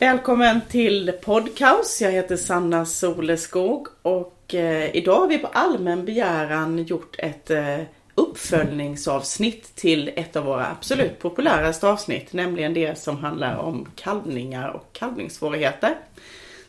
[0.00, 2.02] Välkommen till Podcaus.
[2.02, 7.78] Jag heter Sanna Soleskog och eh, idag har vi på allmän begäran gjort ett eh,
[8.14, 14.92] uppföljningsavsnitt till ett av våra absolut populäraste avsnitt, nämligen det som handlar om kalvningar och
[14.92, 15.94] kalvningssvårigheter.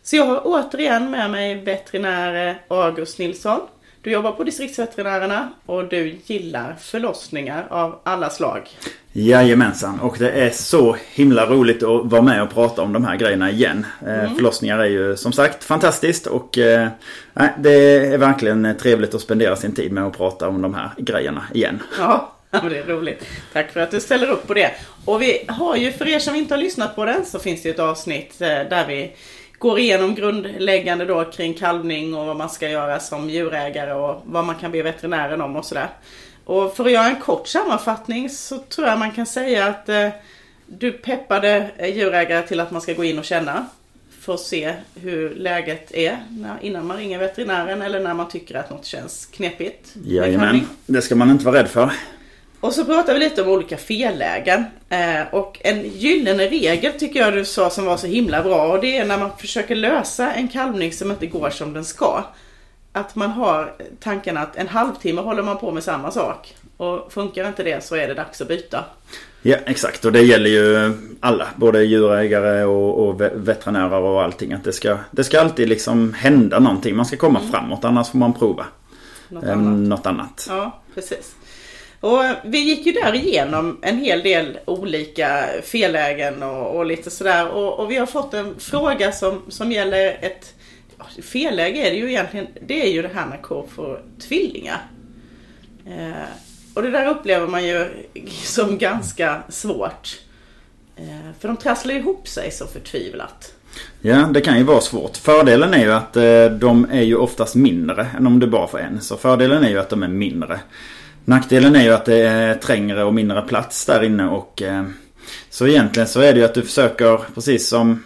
[0.03, 3.59] Så jag har återigen med mig veterinär August Nilsson.
[4.03, 8.69] Du jobbar på distriktsveterinärerna och du gillar förlossningar av alla slag.
[9.11, 13.15] Jajamensan och det är så himla roligt att vara med och prata om de här
[13.15, 13.85] grejerna igen.
[14.07, 14.35] Eh, mm.
[14.35, 16.87] Förlossningar är ju som sagt fantastiskt och eh,
[17.59, 21.43] det är verkligen trevligt att spendera sin tid med att prata om de här grejerna
[21.53, 21.79] igen.
[21.99, 22.37] Ja.
[22.53, 23.25] Ja, det är roligt.
[23.53, 24.71] Tack för att du ställer upp på det.
[25.05, 27.69] Och vi har ju, för er som inte har lyssnat på den, så finns det
[27.69, 29.11] ett avsnitt eh, där vi
[29.61, 34.45] går igenom grundläggande då kring kalvning och vad man ska göra som djurägare och vad
[34.45, 35.89] man kan be veterinären om och sådär.
[36.45, 40.09] Och för att göra en kort sammanfattning så tror jag man kan säga att eh,
[40.67, 43.65] du peppade djurägare till att man ska gå in och känna
[44.19, 46.17] för att se hur läget är
[46.61, 49.93] innan man ringer veterinären eller när man tycker att något känns knepigt.
[50.05, 51.91] Jajamän, det ska man inte vara rädd för.
[52.61, 54.65] Och så pratar vi lite om olika fellägen.
[54.89, 58.81] Eh, och en gyllene regel tycker jag du sa som var så himla bra och
[58.81, 62.23] det är när man försöker lösa en kalvning som inte går som den ska.
[62.93, 66.55] Att man har tanken att en halvtimme håller man på med samma sak.
[66.77, 68.85] Och funkar inte det så är det dags att byta.
[69.41, 71.47] Ja exakt och det gäller ju alla.
[71.55, 74.53] Både djurägare och, och veterinärer och allting.
[74.53, 76.95] Att det ska, det ska alltid liksom hända någonting.
[76.95, 77.51] Man ska komma mm.
[77.51, 78.65] framåt annars får man prova.
[79.29, 79.87] Något, eh, annat.
[79.89, 80.45] något annat.
[80.49, 81.35] Ja precis.
[82.01, 87.49] Och vi gick ju där igenom en hel del olika fellägen och, och lite sådär.
[87.49, 90.53] Och, och, vi har fått en fråga som, som gäller ett
[91.23, 92.47] felläge är det ju egentligen.
[92.67, 94.81] Det är ju det här när kor får tvillingar.
[95.85, 96.11] Eh,
[96.73, 97.87] och det där upplever man ju
[98.43, 100.19] som ganska svårt.
[100.95, 103.53] Eh, för de trasslar ihop sig så förtvivlat.
[104.01, 105.17] Ja, det kan ju vara svårt.
[105.17, 108.79] Fördelen är ju att eh, de är ju oftast mindre än om du bara får
[108.79, 109.01] en.
[109.01, 110.59] Så fördelen är ju att de är mindre.
[111.25, 114.85] Nackdelen är ju att det är trängre och mindre plats där inne och eh,
[115.49, 118.03] så egentligen så är det ju att du försöker precis som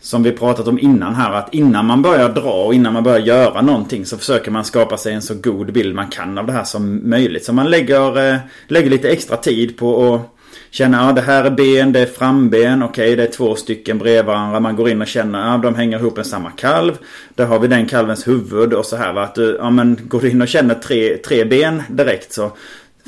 [0.00, 3.18] som vi pratat om innan här att innan man börjar dra och innan man börjar
[3.18, 6.52] göra någonting så försöker man skapa sig en så god bild man kan av det
[6.52, 7.44] här som möjligt.
[7.44, 8.38] Så man lägger, eh,
[8.68, 10.39] lägger lite extra tid på att
[10.70, 13.98] känna ja, det här är ben, det är framben, okej okay, det är två stycken
[13.98, 14.60] bredvid varandra.
[14.60, 16.98] Man går in och känner ja, de hänger ihop en samma kalv.
[17.34, 19.22] Där har vi den kalvens huvud och så här va.
[19.22, 22.52] Att du, ja men går du in och känner tre, tre ben direkt så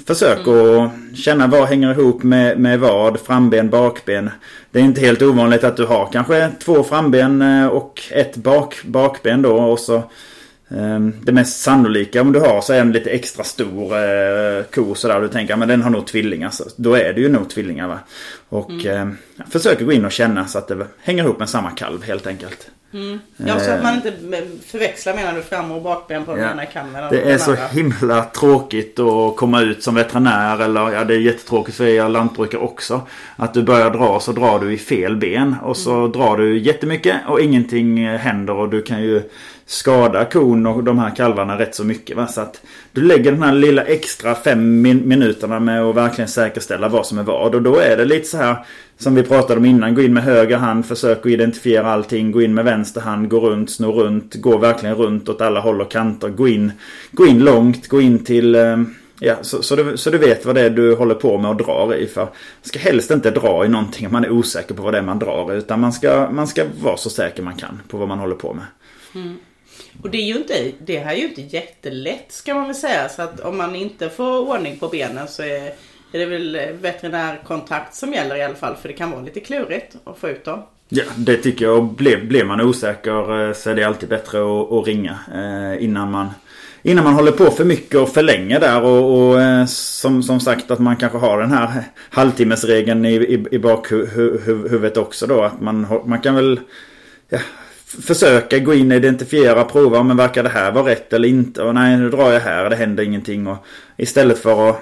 [0.07, 0.81] Försök mm.
[0.81, 4.31] att känna vad hänger ihop med, med vad, framben, bakben.
[4.71, 8.83] Det är inte helt ovanligt att du har kanske två framben eh, och ett bak,
[8.85, 10.03] bakben då och så
[11.23, 15.21] det mest sannolika om du har så är en lite extra stor eh, ko sådär.
[15.21, 16.51] Du tänker men den har nog tvillingar.
[16.51, 17.99] Så då är det ju nog tvillingar va.
[18.49, 19.17] Och mm.
[19.39, 22.27] eh, försöker gå in och känna så att det hänger ihop med samma kalv helt
[22.27, 22.71] enkelt.
[22.95, 23.21] Mm.
[23.37, 24.13] Ja, så att man inte
[24.67, 26.37] förväxlar menar du fram och bakben på ja.
[26.37, 27.05] den ena kalven.
[27.11, 31.77] Det är så himla tråkigt att komma ut som veterinär eller ja det är jättetråkigt
[31.77, 33.01] för er lantbrukare också.
[33.37, 36.13] Att du börjar dra så drar du i fel ben och så mm.
[36.13, 39.23] drar du jättemycket och ingenting händer och du kan ju
[39.67, 42.17] skada kon och de här kalvarna rätt så mycket.
[42.17, 42.27] Va?
[42.27, 42.63] Så att
[42.93, 47.19] du lägger den här lilla extra fem min minuterna med att verkligen säkerställa vad som
[47.19, 47.55] är vad.
[47.55, 48.57] Och då är det lite så här
[48.99, 49.95] som vi pratade om innan.
[49.95, 52.33] Gå in med höger hand, försök att identifiera allting.
[52.33, 54.35] Gå in med vänster hand, gå runt, snå runt.
[54.35, 56.29] Gå verkligen runt åt alla håll och kanter.
[56.29, 56.73] Gå in,
[57.11, 58.55] gå in långt, gå in till...
[58.55, 58.83] Eh,
[59.19, 61.57] ja, så, så, du, så du vet vad det är du håller på med och
[61.57, 62.07] drar i.
[62.07, 62.31] För man
[62.63, 65.19] ska helst inte dra i någonting om man är osäker på vad det är man
[65.19, 65.57] drar i.
[65.57, 68.55] Utan man ska, man ska vara så säker man kan på vad man håller på
[68.55, 68.65] med.
[69.15, 69.37] Mm.
[70.03, 73.09] Och det är ju inte, det här är ju inte jättelätt ska man väl säga.
[73.09, 75.73] Så att om man inte får ordning på benen så är,
[76.13, 78.77] är det väl veterinärkontakt som gäller i alla fall.
[78.77, 80.63] För det kan vara lite klurigt att få ut dem.
[80.89, 81.85] Ja, det tycker jag.
[81.85, 86.11] Blir, blir man osäker eh, så är det alltid bättre att, att ringa eh, innan
[86.11, 86.31] man
[86.85, 90.41] Innan man håller på för mycket och för länge där och, och eh, som, som
[90.41, 95.43] sagt att man kanske har den här halvtimmesregeln i, i, i bakhuvudet också då.
[95.43, 96.61] Att man, man kan väl
[97.29, 97.39] ja,
[98.01, 101.63] försöka gå in och identifiera, prova, men verkar det här vara rätt eller inte?
[101.63, 103.47] Och nej, nu drar jag här, det händer ingenting.
[103.47, 103.67] Och
[103.97, 104.77] istället för att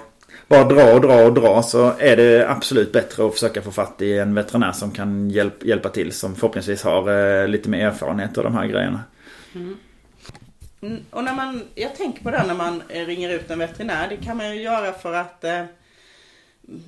[0.48, 4.02] bara dra och dra och dra så är det absolut bättre att försöka få fatt
[4.02, 6.12] i en veterinär som kan hjälp, hjälpa till.
[6.12, 9.02] Som förhoppningsvis har eh, lite mer erfarenhet av de här grejerna.
[9.54, 9.76] Mm.
[11.10, 14.08] Och när man, jag tänker på det när man eh, ringer ut en veterinär.
[14.08, 15.64] Det kan man ju göra för att eh,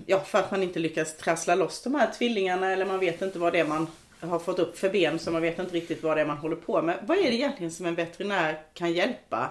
[0.06, 3.38] Ja, för att man inte lyckas trassla loss de här tvillingarna eller man vet inte
[3.38, 3.86] vad det är man
[4.28, 6.56] har fått upp för ben så man vet inte riktigt vad det är man håller
[6.56, 6.98] på med.
[7.06, 9.50] Vad är det egentligen som en veterinär kan hjälpa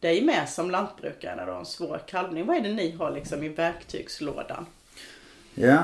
[0.00, 2.46] dig med som lantbrukare när du har en svår kalvning?
[2.46, 4.66] Vad är det ni har liksom i verktygslådan?
[5.54, 5.82] Ja,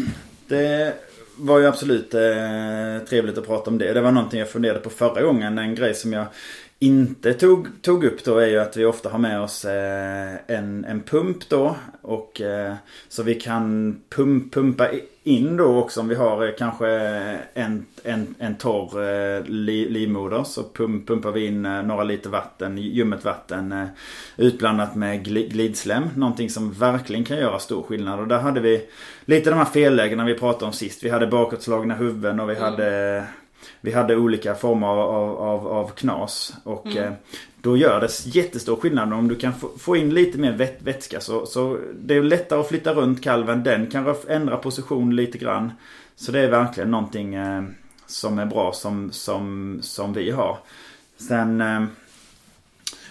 [0.48, 0.94] det
[1.38, 3.92] var ju absolut eh, trevligt att prata om det.
[3.92, 5.58] Det var någonting jag funderade på förra gången.
[5.58, 6.26] En grej som jag
[6.78, 10.84] inte tog, tog upp då är ju att vi ofta har med oss eh, en,
[10.84, 11.76] en pump då.
[12.02, 12.74] Och, eh,
[13.08, 14.88] så vi kan pump, pumpa
[15.24, 16.88] in då också om vi har eh, kanske
[17.54, 20.44] en, en, en torr eh, li, livmoder.
[20.44, 23.88] Så pump, pumpar vi in eh, några liter vatten, ljummet vatten
[24.36, 26.04] utblandat med glidslem.
[26.16, 28.20] Någonting som verkligen kan göra stor skillnad.
[28.20, 28.88] Och där hade vi
[29.24, 31.04] lite de här fellägena vi pratade om sist.
[31.04, 32.70] Vi hade bakåtslagna huvuden och vi mm.
[32.70, 33.24] hade
[33.80, 36.54] vi hade olika former av, av, av knas.
[36.64, 37.04] Och mm.
[37.04, 37.12] eh,
[37.62, 41.20] då gör det jättestor skillnad om du kan få, in lite mer vät, vätska.
[41.20, 43.62] Så, så det är lättare att flytta runt kalven.
[43.62, 45.72] Den kan ändra position lite grann.
[46.16, 47.62] Så det är verkligen någonting eh,
[48.06, 50.58] som är bra som, som, som vi har.
[51.16, 51.60] Sen...
[51.60, 51.84] Eh,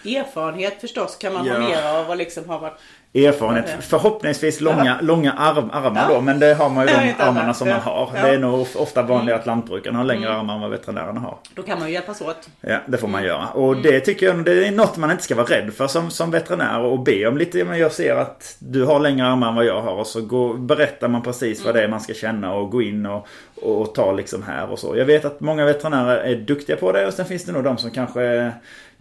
[0.06, 1.53] Erfarenhet förstås kan man ja.
[1.53, 2.77] ha mer av och liksom ha varit
[3.13, 3.77] erfarenhet.
[3.80, 4.98] Förhoppningsvis långa, ja.
[5.01, 6.21] långa arm, armar då.
[6.21, 8.12] Men det har man ju de armarna som man har.
[8.15, 8.21] Ja.
[8.21, 10.39] Det är nog ofta vanligare att lantbrukarna har längre mm.
[10.39, 11.38] armar än vad veterinärerna har.
[11.56, 12.50] Då kan man ju hjälpas åt.
[12.62, 13.48] Ja, det får man göra.
[13.48, 13.83] Och mm.
[13.83, 16.80] det tycker jag det är något man inte ska vara rädd för som, som veterinär.
[16.80, 17.63] Och be om lite.
[17.65, 19.94] Men jag ser att du har längre armar än vad jag har.
[19.94, 21.65] Och så går, berättar man precis mm.
[21.65, 24.80] vad det är man ska känna och gå in och, och ta liksom här och
[24.80, 24.98] så.
[24.98, 27.07] Jag vet att många veterinärer är duktiga på det.
[27.07, 28.51] Och sen finns det nog de som kanske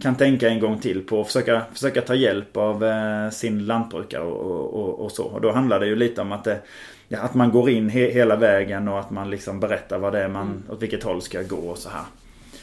[0.03, 4.23] kan tänka en gång till på att försöka, försöka ta hjälp av eh, sin lantbrukare
[4.23, 5.25] och, och, och, så.
[5.25, 6.61] Och då handlar det ju lite om att, det,
[7.09, 10.23] ja, att man går in he, hela vägen och att man liksom berättar vad det
[10.23, 10.63] är man, mm.
[10.71, 12.05] åt vilket håll ska jag gå och så här.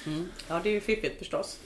[0.05, 0.25] Mm.
[0.47, 1.59] Ja det är ju fiffigt förstås.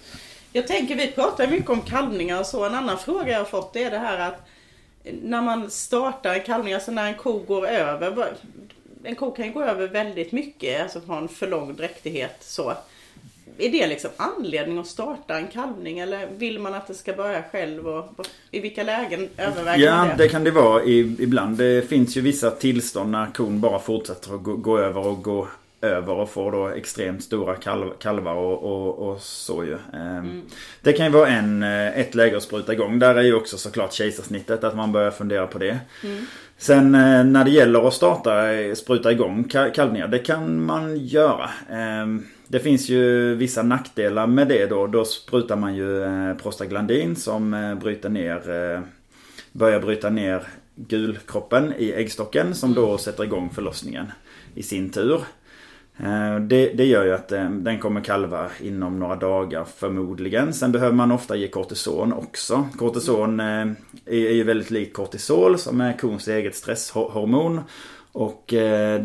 [0.54, 2.66] Jag tänker vi pratar mycket om kalvningar och så.
[2.66, 4.48] En annan fråga jag har fått är det här att
[5.04, 8.28] när man startar en kalvning, alltså när en ko går över.
[9.04, 12.74] En ko kan ju gå över väldigt mycket, alltså från för lång dräktighet så.
[13.62, 17.44] Är det liksom anledning att starta en kalvning eller vill man att det ska börja
[17.52, 17.88] själv?
[17.88, 20.14] Och, I vilka lägen överväger ja, man det?
[20.14, 21.58] Ja, det kan det vara ibland.
[21.58, 25.48] Det finns ju vissa tillstånd när kon bara fortsätter att gå, gå över och gå
[25.82, 29.74] över och får då extremt stora kalv, kalvar och, och, och så ju.
[29.74, 30.42] Ehm, mm.
[30.82, 33.00] Det kan ju vara en, eh, ett läge att spruta igång.
[33.00, 35.80] Där är ju också såklart kejsarsnittet att man börjar fundera på det.
[36.04, 36.26] Mm.
[36.58, 39.44] Sen eh, när det gäller att starta, eh, spruta igång
[39.76, 41.50] kalvningar, det kan man göra.
[42.52, 44.88] Det finns ju vissa nackdelar med det då.
[44.88, 48.82] Då sprutar man ju eh, prostaglandin som eh, bryter ner, eh,
[49.52, 50.44] börjar bryta ner
[50.76, 54.06] gulkroppen i äggstocken som då sätter igång förlossningen
[54.56, 55.22] i sin tur.
[56.48, 60.54] Det, det, gör ju att den kommer kalva inom några dagar förmodligen.
[60.54, 62.68] Sen behöver man ofta ge kortison också.
[62.78, 63.76] Kortison är
[64.34, 67.62] ju väldigt likt kortisol som är kons eget stresshormon.
[68.12, 68.44] Och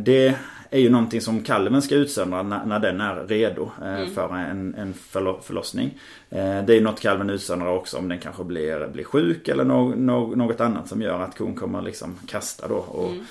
[0.04, 0.34] det
[0.70, 4.14] är ju någonting som kalven ska utsöndra när, när den är redo eh, mm.
[4.14, 4.94] för en, en
[5.42, 5.98] förlossning.
[6.30, 9.94] Eh, det är något kalven utsöndrar också om den kanske blir, blir sjuk eller no,
[9.96, 13.24] no, något annat som gör att kon kommer liksom kasta då och, mm.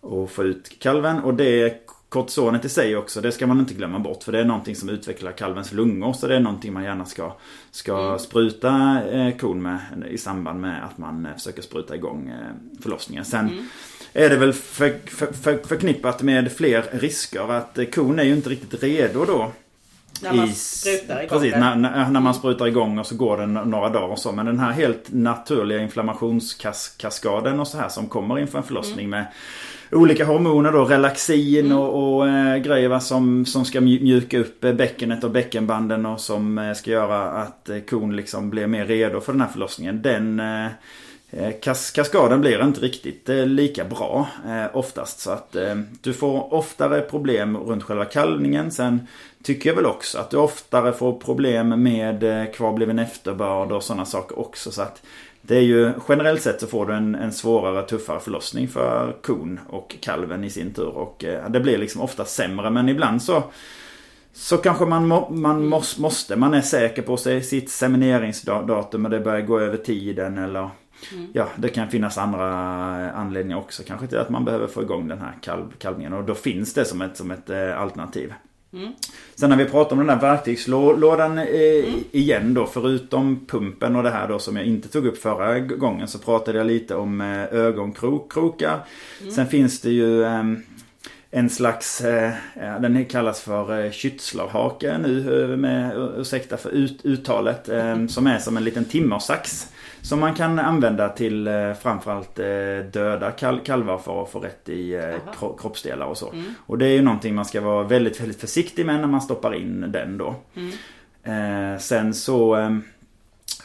[0.00, 1.18] och få ut kalven.
[1.18, 4.22] Och det kortisonet i sig också, det ska man inte glömma bort.
[4.22, 6.12] För det är någonting som utvecklar kalvens lungor.
[6.12, 7.32] Så det är någonting man gärna ska,
[7.70, 8.18] ska mm.
[8.18, 13.24] spruta eh, kon med i samband med att man eh, försöker spruta igång eh, förlossningen.
[13.24, 13.64] Sen mm
[14.12, 17.52] är det väl för, för, för, förknippat med fler risker.
[17.52, 19.52] Att kon är ju inte riktigt redo då.
[20.22, 23.46] När man sprutar igång Precis, när, när, när, man sprutar igång och så går det
[23.46, 24.32] några dagar och så.
[24.32, 29.10] Men den här helt naturliga inflammationskaskaden och så här som kommer inför en förlossning mm.
[29.10, 29.26] med
[29.92, 31.78] olika hormoner då, relaxin mm.
[31.78, 36.58] och, och äh, grejer va, som, som ska mjuka upp bäckenet och bäckenbanden och som
[36.58, 40.02] äh, ska göra att äh, kon liksom blir mer redo för den här förlossningen.
[40.02, 40.66] Den Eh,
[41.30, 45.20] Eh, kas kaskaden blir inte riktigt eh, lika bra eh, oftast.
[45.20, 48.70] Så att eh, du får oftare problem runt själva kalvningen.
[48.70, 49.06] Sen
[49.42, 54.04] tycker jag väl också att du oftare får problem med eh, kvarbliven efterbörd och sådana
[54.04, 54.70] saker också.
[54.70, 55.02] Så att
[55.42, 59.60] det är ju generellt sett så får du en, en svårare, tuffare förlossning för kon
[59.68, 60.88] och kalven i sin tur.
[60.88, 62.70] Och det blir liksom ofta sämre.
[62.70, 63.42] Men ibland så
[64.32, 65.66] så kanske man, må, man
[65.98, 70.70] måste, man är säker på sig, sitt semineringsdatum och det börjar gå över tiden eller
[71.12, 71.26] Mm.
[71.32, 72.50] Ja, det kan finnas andra
[73.12, 76.12] anledningar också kanske till att man behöver få igång den här kalv, kalvningen.
[76.12, 78.34] Och då finns det som ett, som ett eh, alternativ.
[78.72, 78.92] Mm.
[79.34, 82.04] Sen när vi pratar om den där verktygslådan eh, mm.
[82.12, 86.08] igen då, förutom pumpen och det här då som jag inte tog upp förra gången
[86.08, 88.78] så pratade jag lite om eh, ögonkrokar.
[89.20, 89.32] Mm.
[89.32, 90.44] Sen finns det ju eh,
[91.30, 93.90] en slags, eh, den kallas för eh,
[94.98, 99.68] nu, eh, med, ursäkta för ut, uttalet, eh, som är som en liten timmersax.
[100.02, 102.46] Som man kan använda till eh, framförallt eh,
[102.92, 106.32] döda kal kalvar för att få rätt i eh, kroppsdelar och så.
[106.32, 106.54] Mm.
[106.66, 109.54] Och det är ju någonting man ska vara väldigt, väldigt försiktig med när man stoppar
[109.54, 110.34] in den då.
[110.56, 111.72] Mm.
[111.72, 112.82] Eh, sen så ehm,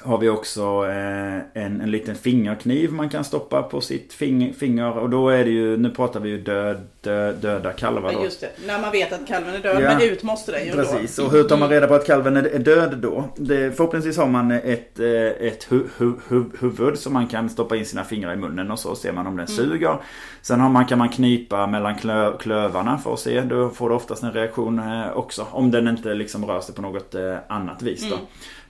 [0.06, 4.98] har vi också eh, en, en liten fingerkniv man kan stoppa på sitt fing, finger.
[4.98, 8.20] Och då är det ju, nu pratar vi ju död, död, döda kalvar då.
[8.20, 8.50] Ja, just det.
[8.68, 9.90] När man vet att kalven är död, Ja.
[9.98, 11.24] men ut måste den ju Precis, då.
[11.26, 13.24] och hur tar man reda på att kalven är död då?
[13.36, 17.76] Det, förhoppningsvis har man ett, eh, ett hu, hu, hu, huvud som man kan stoppa
[17.76, 19.98] in sina fingrar i munnen och så ser man om den suger.
[20.42, 23.42] Sen har man, kan man knipa mellan klö, klövarna för att se.
[23.42, 25.48] Då får du oftast en reaktion eh, också.
[25.52, 27.16] Om den inte liksom rör sig på något
[27.48, 28.16] annat vis då.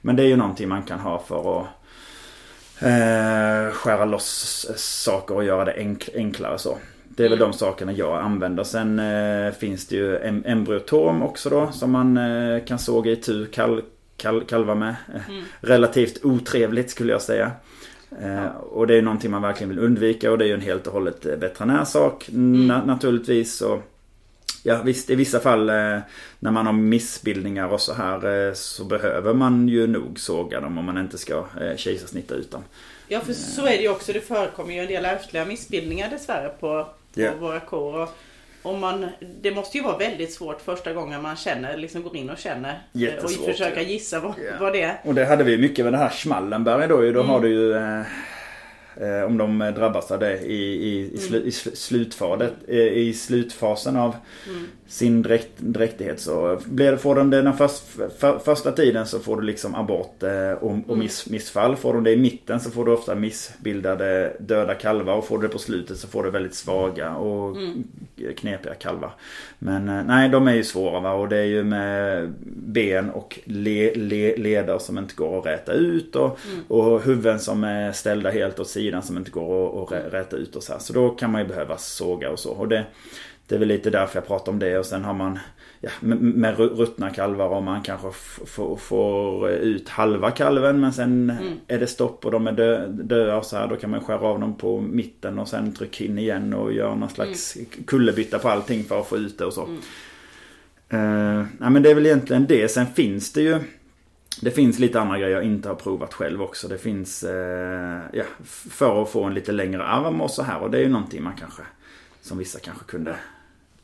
[0.05, 1.67] Men det är ju någonting man kan ha för att
[2.81, 6.77] eh, skära loss saker och göra det enk, enklare så.
[7.03, 8.63] Det är väl de sakerna jag använder.
[8.63, 13.15] Sen eh, finns det ju em, embryotom också då som man eh, kan såga i
[13.15, 13.81] tu kal,
[14.17, 14.95] kal, kalvar med.
[15.15, 15.21] Eh,
[15.61, 17.51] Relativt otrevligt skulle jag säga.
[18.21, 20.87] Eh, och det är någonting man verkligen vill undvika och det är ju en helt
[20.87, 23.61] och hållet eh, veterinärsak na, naturligtvis.
[23.61, 23.94] Och,
[24.67, 25.97] Ja visst, i vissa fall eh,
[26.39, 30.77] när man har missbildningar och så här eh, så behöver man ju nog såga dem
[30.77, 32.63] om man inte ska eh, kejsarsnitta ut dem.
[33.07, 34.13] Ja, för så är det ju också.
[34.13, 37.31] Det förekommer ju en del ärftliga missbildningar dessvärre på, på Ja.
[37.39, 37.95] våra kor.
[38.01, 38.09] Och,
[38.63, 39.05] och man,
[39.41, 42.69] det måste ju vara väldigt svårt första gången man känner, liksom går in och känner.
[42.69, 44.51] eh, Och Jättesvårt, försöka gissa vad, Ja.
[44.59, 44.99] vad det är.
[45.03, 47.11] Och det hade vi mycket med det här Schmallenberg då ju.
[47.13, 47.73] Då har du ju
[49.25, 53.13] om de eh, drabbas av det i, i, i, slu, i sl- slutfadet, eh, i
[53.13, 54.15] slutfasen av
[54.87, 57.83] sin dräkt, dräktighet så blir får de det den först,
[58.19, 61.75] för, första tiden så får du liksom abort eh, och, och miss, missfall.
[61.75, 65.47] Får de det i mitten så får du ofta missbildade döda kalvar och får du
[65.47, 67.57] det på slutet så får du väldigt svaga och
[68.37, 69.11] knepiga kalvar.
[69.59, 73.39] Men eh, nej, de är ju svåra va och det är ju med ben och
[73.43, 78.29] le, le, leder som inte går att räta ut och, och huvuden som är ställda
[78.29, 80.79] helt åt sidan som inte går att, att rä- räta ut och så här.
[80.79, 82.51] Så då kan man ju behöva såga och så.
[82.51, 82.85] Och det,
[83.47, 85.39] det är väl lite därför jag pratar om det och sen har man
[85.81, 88.07] ja, med, med ru- ruttna kalvar och man kanske
[88.77, 91.33] får ut halva kalven men sen
[91.67, 93.67] är det stopp och de är dö, döda och så här.
[93.67, 96.95] Då kan man skära av dem på mitten och sen trycka in igen och göra
[96.95, 99.61] någon slags kullerbytta på allting för att få ut det och så.
[100.89, 102.67] Eh, nej men det är väl egentligen det.
[102.71, 103.59] Sen finns det ju
[104.41, 106.67] det finns lite andra grejer jag inte har provat själv också.
[106.67, 108.23] Det finns eh, ja,
[108.69, 110.59] för att få en lite längre arm och så här.
[110.59, 111.61] Och det är ju någonting man kanske,
[112.21, 113.15] som vissa kanske kunde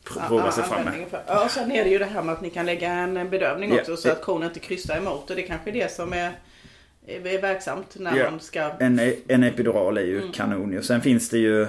[0.05, 1.05] pr- prova sig fram med.
[1.27, 3.69] Ja, och sen är det ju det här med att ni kan lägga en bedövning
[3.73, 5.29] Ja, också så det- att kon inte krystar emot.
[5.29, 6.31] Och det kanske är det som är,
[7.07, 8.31] är verksamt när Ja.
[8.31, 8.69] man ska...
[8.79, 10.81] En, en epidural är ju kanon ju.
[10.83, 11.67] Sen finns det ju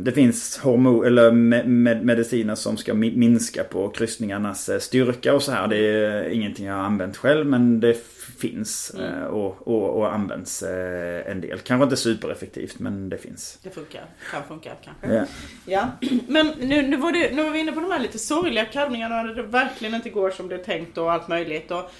[0.00, 5.34] det finns hormon, eller med, med, mediciner som ska mi- minska på kryssningarnas eh, styrka
[5.34, 5.68] och så här.
[5.68, 7.96] Det är ingenting jag har använt själv men det
[8.38, 11.58] finns eh, och, och, och används eh, en del.
[11.58, 13.58] Kanske inte supereffektivt men det finns.
[13.62, 14.04] Det funkar.
[14.32, 15.14] Kan funka kanske.
[15.14, 15.24] Ja.
[15.66, 18.64] Ja, men nu, nu, var det, nu var vi inne på de här lite sorgliga
[18.64, 21.70] kalvningarna där det verkligen inte går som det är tänkt och allt möjligt.
[21.70, 21.90] Och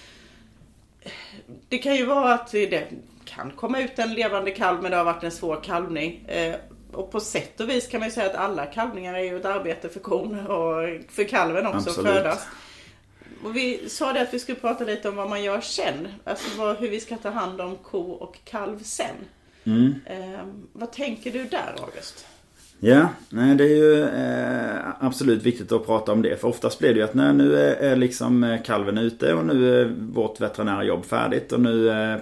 [1.69, 2.85] det kan ju vara att det
[3.25, 6.27] kan komma ut en levande kalv men det har varit en svår kalvning.
[6.93, 9.45] Och på sätt och vis kan man ju säga att alla kalvningar är ju ett
[9.45, 11.99] arbete för kon och för kalven också Absolut.
[11.99, 12.47] att födas.
[13.45, 16.09] Och vi sa det att vi skulle prata lite om vad man gör sen.
[16.25, 19.17] Alltså vad, hur vi ska ta hand om ko och kalv sen.
[19.65, 19.95] Mm.
[20.07, 20.41] Eh,
[20.73, 22.27] vad tänker du där August?
[22.83, 26.41] Ja, nej det är ju eh, absolut viktigt att prata om det.
[26.41, 29.47] För oftast blir det ju att när nu är, är liksom eh, kalven ute och
[29.47, 32.17] nu är vårt veterinära jobb färdigt och nu eh,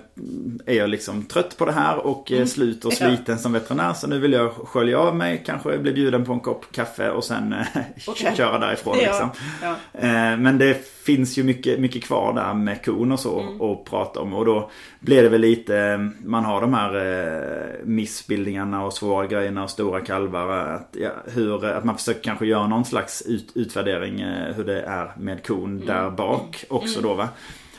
[0.67, 2.97] är jag liksom trött på det här och eh, slut och Ja.
[3.07, 3.93] sliten som veterinär.
[3.93, 7.25] Så nu vill jag skölja av mig, kanske bli bjuden på en kopp kaffe och
[7.25, 7.55] sen
[8.09, 8.33] Okej.
[8.37, 9.31] köra därifrån Ja, liksom.
[9.62, 9.75] ja.
[10.00, 14.21] Eh, Men det finns ju mycket, mycket kvar där med kon och så att prata
[14.21, 14.35] om.
[14.35, 19.65] Och då blir det väl lite, man har de här eh, missbildningarna och svåra grejerna
[19.65, 20.48] och stora kalvar.
[20.49, 24.83] Att, ja, hur, att man försöker kanske göra någon slags ut, utvärdering eh, hur det
[24.83, 27.28] är med kon där bak också då va.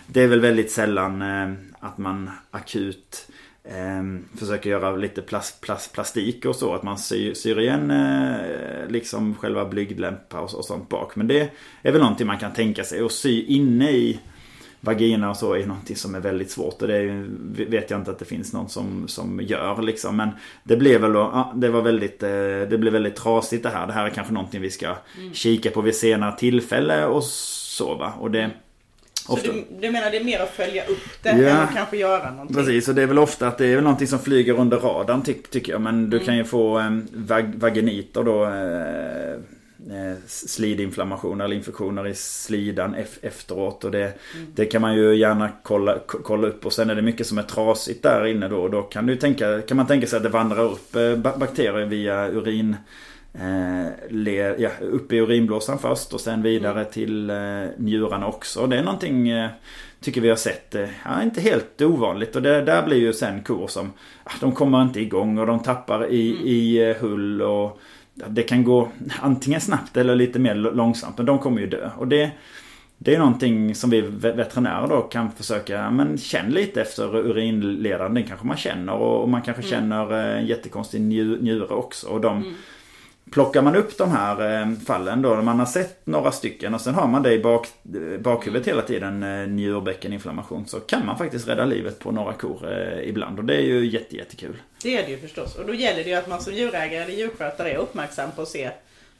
[0.07, 3.27] Det är väl väldigt sällan eh, att man akut
[3.63, 6.73] eh, försöker göra lite plast, plast, plastik och så.
[6.73, 7.93] Att man syr, syr igen
[8.87, 11.15] liksom själva blygdlämpar och, och sånt bak.
[11.15, 13.03] Men det är väl någonting man kan tänka sig.
[13.03, 14.19] Och sy inne i
[14.81, 16.81] vagina och så är någonting som är väldigt svårt.
[16.81, 20.17] Och det ju- vet jag inte att det finns någon som, som gör liksom.
[20.17, 20.29] Men
[20.63, 22.29] det blev väl ja, det var väldigt, eh,
[22.69, 23.87] det blev väldigt trasigt det här.
[23.87, 24.95] Det här är kanske någonting vi ska
[25.33, 28.13] kika på vid senare tillfälle och så va.
[28.19, 28.49] Och det...
[29.13, 31.49] Så du, du menar det är mer att följa upp det Ja.
[31.49, 32.55] än att kanske göra någonting?
[32.57, 35.21] Precis, och det är väl ofta att det är väl någonting som flyger under radarn
[35.21, 35.81] ty tycker jag.
[35.81, 38.45] Men du kan ju få eh, vag vaginiter då.
[38.45, 39.39] Eh,
[40.27, 43.83] slidinflammationer eller infektioner i slidan ef- efteråt.
[43.83, 44.13] Och det,
[44.55, 46.65] det kan man ju gärna kolla, ko- kolla upp.
[46.65, 48.61] Och sen är det mycket som är trasigt där inne då.
[48.61, 51.37] Och då kan, du tänka, kan man tänka sig att det vandrar upp eh, ba-
[51.37, 52.75] bakterier via urin
[53.33, 53.87] eh,
[54.57, 56.91] ja, upp i urinblåsan först och sen vidare mm.
[56.91, 57.35] till eh,
[57.77, 58.67] njurarna också.
[58.67, 59.49] Det är någonting eh,
[60.01, 62.35] tycker vi har sett, eh, ja, inte helt ovanligt.
[62.35, 63.93] Och det, där blir ju sen kor som,
[64.23, 66.47] ah, de kommer inte igång och de tappar i, mm.
[66.47, 67.79] i eh, hull och
[68.27, 68.89] det kan gå
[69.21, 71.17] antingen snabbt eller lite mer långsamt.
[71.17, 71.89] Men de kommer ju dö.
[71.97, 72.31] Och det,
[72.97, 78.13] det är någonting som vi veterinärer då kan försöka, men känn lite efter urinledaren.
[78.13, 79.71] Den kanske man känner och man kanske mm.
[79.71, 82.07] känner en jättekonstig njure också.
[82.07, 82.53] Och de, mm.
[83.31, 86.93] Plockar man upp de här eh, fallen då, man har sett några stycken och sen
[86.93, 87.67] har man det i bak,
[88.19, 93.09] bakhuvudet hela tiden, eh, njurbäckeninflammation, så kan man faktiskt rädda livet på några kor eh,
[93.09, 93.39] ibland.
[93.39, 94.55] Och det är ju jätte, jättekul.
[94.83, 95.55] Det är det ju förstås.
[95.55, 98.47] Och då gäller det ju att man som djurägare eller djurskötare är uppmärksam på att
[98.47, 98.71] se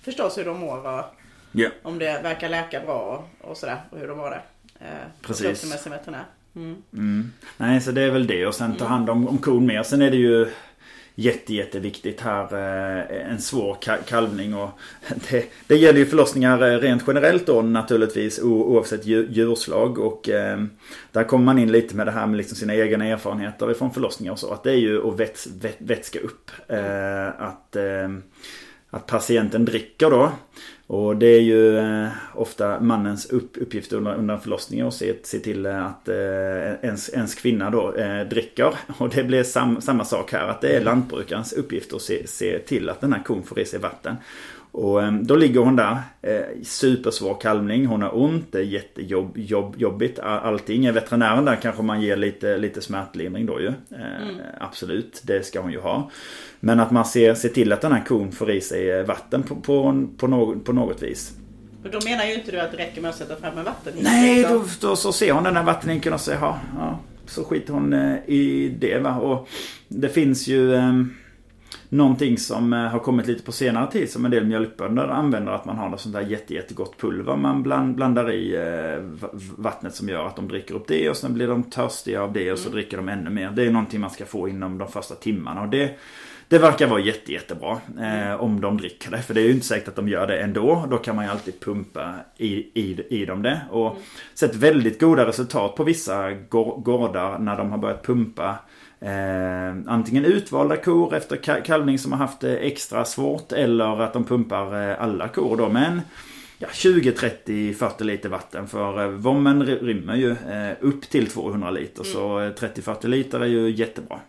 [0.02, 1.06] förstås hur de mår och
[1.60, 1.72] yeah.
[1.84, 4.42] om det verkar läka bra och, sådär och hur de mår det.
[5.22, 5.70] Precis.
[5.70, 6.26] Med sin veterinär.
[6.56, 6.76] Mm.
[6.94, 7.34] Mm.
[7.58, 9.84] Nej, så det är väl det och sen ta hand om, om kon mer.
[9.84, 10.48] Sen är det ju
[11.20, 12.54] jätte, jätteviktigt här.
[12.54, 14.70] Eh, en svår kalvning och
[15.30, 20.64] det, det gäller ju förlossningar eh, rent generellt då naturligtvis oavsett djurslag och eh,
[21.12, 24.32] där kommer man in lite med det här med liksom sina egna erfarenheter från förlossningar
[24.32, 24.54] och så.
[24.54, 25.48] Att det är ju att väts,
[25.78, 26.52] vätska upp.
[27.38, 27.76] Att,
[28.90, 30.32] att patienten dricker då.
[30.90, 35.40] Och det är ju eh, ofta mannens upp, uppgift under, under förlossningen att se, se
[35.40, 36.16] till att eh,
[36.82, 38.74] ens, ens kvinna då eh, dricker.
[38.98, 42.60] Och det blir sam, samma sak här, att det är lantbrukarens uppgift att se, se
[42.60, 44.16] till att den här kon får i sig vatten.
[44.72, 50.18] Och eh, då ligger hon där, eh, supersvår kalvning, hon har ont, det är jättejobbigt
[50.18, 50.86] jobb, allting.
[50.86, 53.68] Är veterinären där kanske man ger lite, lite smärtlindring då ju.
[53.68, 54.36] Eh, mm.
[54.60, 56.12] Absolut, det ska hon ju ha.
[56.60, 59.56] Men att man ser, ser till att den här kon får i sig vatten på,
[59.56, 61.34] på, på, något, på något vis.
[61.84, 64.04] Och då menar ju inte du att det räcker med att sätta fram en vattenhink?
[64.04, 67.74] Nej, då, då så ser hon den här vattenhinken och säger ja, ja, så skiter
[67.74, 67.94] hon
[68.26, 69.16] i det va.
[69.16, 69.50] Och
[69.88, 70.76] det finns ju
[71.90, 75.66] Någonting som eh, har kommit lite på senare tid som en del mjölkbönder använder att
[75.66, 80.10] man har något sånt där jätte, jättegott pulver man bland, blandar i eh, vattnet som
[80.10, 82.68] gör att de dricker upp det och sen blir de törstiga av det och så
[82.70, 82.76] mm.
[82.76, 83.52] dricker de ännu mer.
[83.52, 86.00] Det är någonting man ska få inom de första timmarna och det
[86.50, 89.22] det verkar vara jätte, jättebra eh, om de dricker det.
[89.22, 90.86] För det är ju inte säkert att de gör det ändå.
[90.90, 93.62] Då kan man ju alltid pumpa i, i, i dem det.
[93.72, 94.02] Och mm.
[94.34, 98.56] sett väldigt goda resultat på vissa gårdar när de har börjat pumpa
[99.02, 104.24] Eh, antingen utvalda kor efter kalvning som har haft det extra svårt eller att de
[104.26, 105.70] pumpar eh, alla kor då.
[105.70, 106.02] Men
[106.58, 111.72] ja, 20, 30, 40 liter vatten för eh, vommen rymmer ju eh, upp till 200
[111.72, 112.04] liter.
[112.04, 112.14] Mm.
[112.14, 114.20] Så 30-40 eh, liter är ju jättebra.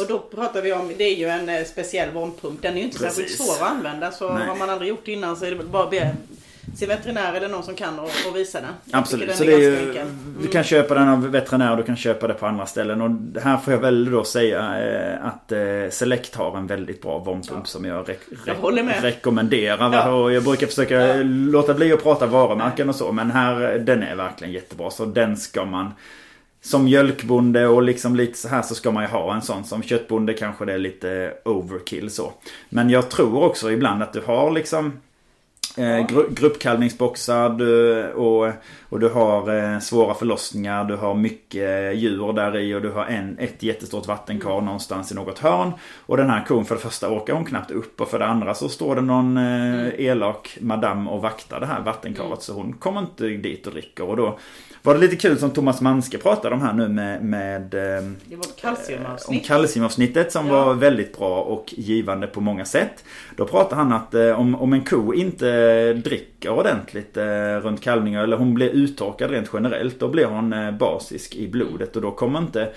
[0.00, 2.62] Och då pratar vi om, det är ju en eh, speciell vompump.
[2.62, 3.16] Den är ju inte Precis.
[3.16, 4.12] särskilt svår att använda.
[4.12, 4.46] Så Nej.
[4.46, 6.16] har man aldrig gjort det innan så är det väl bara be
[6.76, 8.72] sin veterinär eller någon som kan och, och visa den.
[8.90, 9.36] Absolut.
[9.36, 10.36] Så det är ju, mm.
[10.42, 13.00] Du kan köpa den av veterinär och du kan köpa det på andra ställen.
[13.00, 17.18] Och här får jag väl då säga eh, att eh, Select har en väldigt bra
[17.18, 17.64] vompump ja.
[17.64, 19.92] som jag, re jag rekommenderar.
[19.92, 20.12] Ja.
[20.12, 21.22] Och jag brukar försöka ja.
[21.24, 23.12] låta bli att prata varumärken och så.
[23.12, 24.90] Men här, den är verkligen jättebra.
[24.90, 25.90] Så den ska man
[26.60, 29.64] som mjölkbonde och liksom lite så här så ska man ju ha en sån.
[29.64, 32.32] Som köttbonde kanske det är lite overkill så.
[32.68, 34.92] Men jag tror också ibland att du har liksom
[35.76, 38.52] Eh, gru gruppkalvningsboxar du, och,
[38.88, 40.84] och du har eh, svåra förlossningar.
[40.84, 44.64] Du har mycket djur där i och du har en, ett jättestort vattenkar mm.
[44.64, 45.72] någonstans i något hörn.
[46.06, 48.54] Och den här kon för det första åker hon knappt upp och för det andra
[48.54, 49.92] så står det någon eh, mm.
[49.98, 52.28] elak madam och vaktar det här vattenkaret.
[52.28, 52.40] Mm.
[52.40, 54.04] Så hon kommer inte dit och dricker.
[54.04, 54.38] Och då
[54.84, 58.36] var det lite kul som Thomas Manske pratade om här nu med, med eh, det
[58.36, 59.40] var kalciumavsnitt.
[59.40, 60.64] om kalciumavsnittet som ja.
[60.64, 63.04] var väldigt bra och givande på många sätt.
[63.36, 67.80] Då pratade han att eh, om, om en ko inte Eh, dricker ordentligt eh, runt
[67.80, 72.02] kalvningar eller hon blir uttorkad rent generellt då blir hon eh, basisk i blodet och
[72.02, 72.72] då kommer inte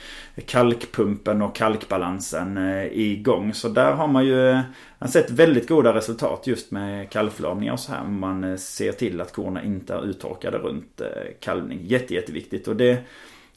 [0.45, 2.57] kalkpumpen och kalkbalansen
[2.91, 3.53] igång.
[3.53, 4.59] Så där har man ju
[4.99, 8.03] man sett väldigt goda resultat just med kalvförlamningar och så här.
[8.03, 11.01] Man ser till att korna inte är uttorkade runt
[11.39, 11.79] kalvning.
[11.83, 12.67] Jätte, jätteviktigt.
[12.67, 12.97] Och det,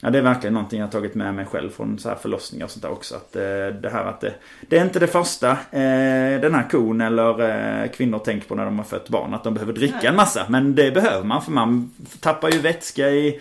[0.01, 2.65] ja, det är verkligen någonting jag har tagit med mig själv från så här förlossningar
[2.65, 3.15] och sånt där också.
[3.15, 3.41] Att eh,
[3.81, 8.47] det här att det, det är inte det första den här kon eller kvinnor tänker
[8.47, 9.33] på när de har fött barn.
[9.33, 10.45] Att de behöver dricka en massa.
[10.49, 13.39] Men det behöver man för man tappar ju vätska i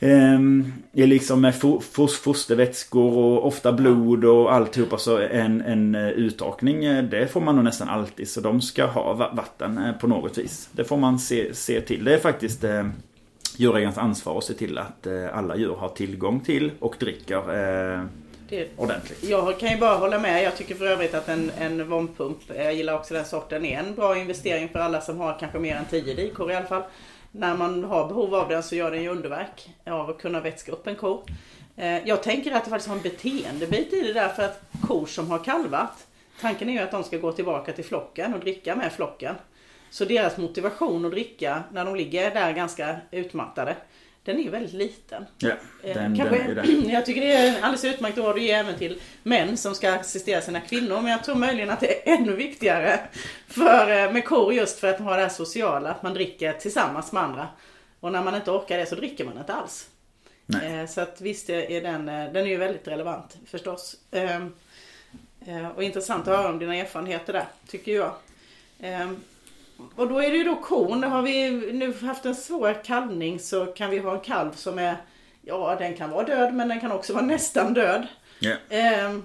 [0.00, 1.54] Um, är liksom med
[1.92, 7.54] fostervätskor och ofta blod och alltihopa så en, en eh, uttorkning eh, det får man
[7.54, 8.28] nog nästan alltid.
[8.28, 10.68] Så de ska ha vatten eh, på något vis.
[10.72, 12.04] Det får man se, se till.
[12.04, 12.88] Det är faktiskt eh,
[13.60, 18.04] djurägarens ansvar att se till att eh, alla djur har tillgång till och dricker eh,
[18.48, 19.24] det, ordentligt.
[19.24, 20.42] Jag kan ju bara hålla med.
[20.42, 23.94] Jag tycker för övrigt att en, en vompump, jag gillar också den sorten, är en
[23.94, 26.82] bra investering för alla som har kanske mer än 10 dikor i alla fall
[27.32, 30.72] när man har behov av den så gör den ju underverk av att kunna vätska
[30.72, 31.22] upp en ko.
[31.76, 35.06] Eh, jag tänker att det faktiskt har en beteendebit i det där för att kor
[35.06, 36.06] som har kalvat
[36.40, 39.34] tanken är ju att de ska gå tillbaka till flocken och dricka med flocken.
[39.90, 43.76] Så deras motivation att dricka när de ligger där ganska utmattade
[44.32, 45.26] den är väldigt liten.
[45.38, 45.48] Ja,
[45.82, 46.72] Eh, den, Kanske, den är det.
[46.92, 50.40] jag tycker det är alldeles utmärkt råd att ge även till män som ska assistera
[50.40, 51.00] sina kvinnor.
[51.00, 53.00] Men jag tror möjligen att det är ännu viktigare
[53.46, 55.90] för, eh, med kor just för att ha det här sociala.
[55.90, 57.48] Att man dricker tillsammans med andra.
[58.00, 59.88] Och när man inte orkar det så dricker man inte alls.
[60.46, 60.80] Nej.
[60.80, 63.96] Eh, Så att visst är den, den är ju väldigt relevant förstås.
[64.10, 64.54] Ehm,
[65.46, 68.12] eh, Och intressant att höra om dina erfarenheter där, tycker jag.
[69.96, 71.02] Och då är det ju då kon.
[71.02, 74.96] Har vi nu haft en svår kalvning så kan vi ha en kalv som är,
[75.42, 78.06] ja den kan vara död men den kan också vara nästan död.
[78.38, 78.54] Ja.
[78.68, 79.22] Ehm,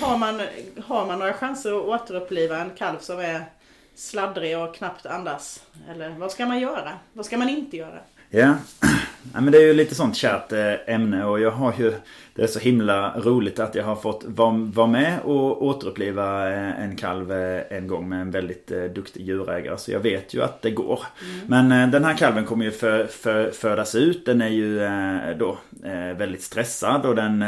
[0.00, 0.42] har, man,
[0.84, 3.44] har man några chanser att återuppliva en kalv som är
[3.94, 5.62] sladdrig och knappt andas?
[5.90, 6.92] Eller vad ska man göra?
[7.12, 7.98] Vad ska man inte göra?
[8.30, 8.54] Ja.
[9.34, 11.92] Ja, men det är ju lite sånt kärt eh, ämne och jag har ju
[12.34, 14.24] Det är så himla roligt att jag har fått
[14.74, 19.78] vara med och återuppliva eh, en kalv eh, en gång med en väldigt duktig djurägare.
[19.78, 21.00] Så jag vet ju att det går.
[21.46, 24.26] Men eh, den här kalven kommer ju för, för, födas ut.
[24.26, 24.78] Den är ju
[25.38, 25.58] då
[26.16, 27.44] väldigt stressad och den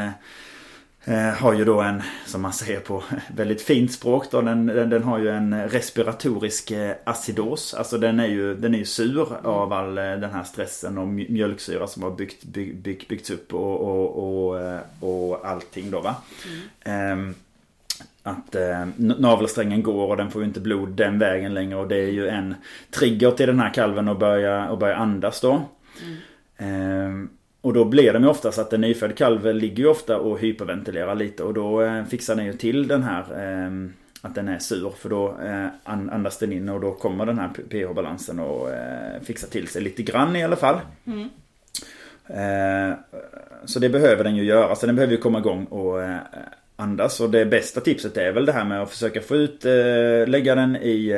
[1.38, 3.02] har ju då en, som man säger på
[3.36, 7.74] väldigt fint språk då, den, den, den har ju en respiratorisk eh, acidos.
[7.74, 11.06] Alltså den är ju, den är ju sur av all eh, den här stressen och
[11.06, 15.90] mj- mjölksyra som har byggt, bygg, bygg, byggts upp och, och, och, eh, och allting
[15.90, 16.14] då va.
[16.84, 17.34] Ehm,
[18.22, 21.96] att eh, navelsträngen går och den får ju inte blod den vägen längre och det
[21.96, 22.54] är ju en
[22.90, 25.62] trigger till den här kalven att börja, att börja andas då.
[26.58, 27.28] Ehm,
[27.62, 31.14] och då blir det ju oftast att en nyfödd kalv ligger ju ofta och hyperventilerar
[31.14, 34.90] lite och då eh, fixar den ju till den här ehm, att den är sur
[34.98, 39.20] för då eh, an- andas den in och då kommer den här pH-balansen och eh,
[39.22, 40.81] fixar till sig lite grann i alla fall.
[42.27, 42.94] Eh,
[43.64, 44.75] så det behöver den ju göra.
[44.75, 45.98] Så den behöver ju komma igång och
[46.77, 47.20] andas.
[47.20, 49.64] Och det bästa tipset är väl det här med att försöka få ut,
[50.29, 51.12] lägga den i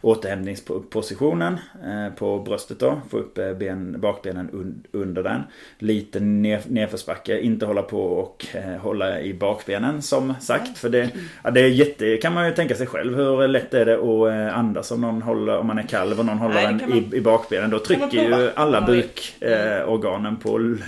[0.00, 3.00] återhämtningspositionen eh, på bröstet då.
[3.10, 5.40] Få upp eh, ben, bakbenen un, under den.
[5.78, 7.40] Lite nedförsbacke.
[7.40, 10.78] Inte hålla på och eh, hålla i bakbenen som sagt.
[10.78, 11.10] För det,
[11.44, 13.16] ja, det är jätte, kan man ju tänka sig själv.
[13.16, 16.38] Hur lätt är det att andas om någon håller, om man är kalv och någon
[16.38, 17.70] håller man- i, i bakbenen.
[17.70, 20.82] Då trycker ju alla bukorganen organen på l-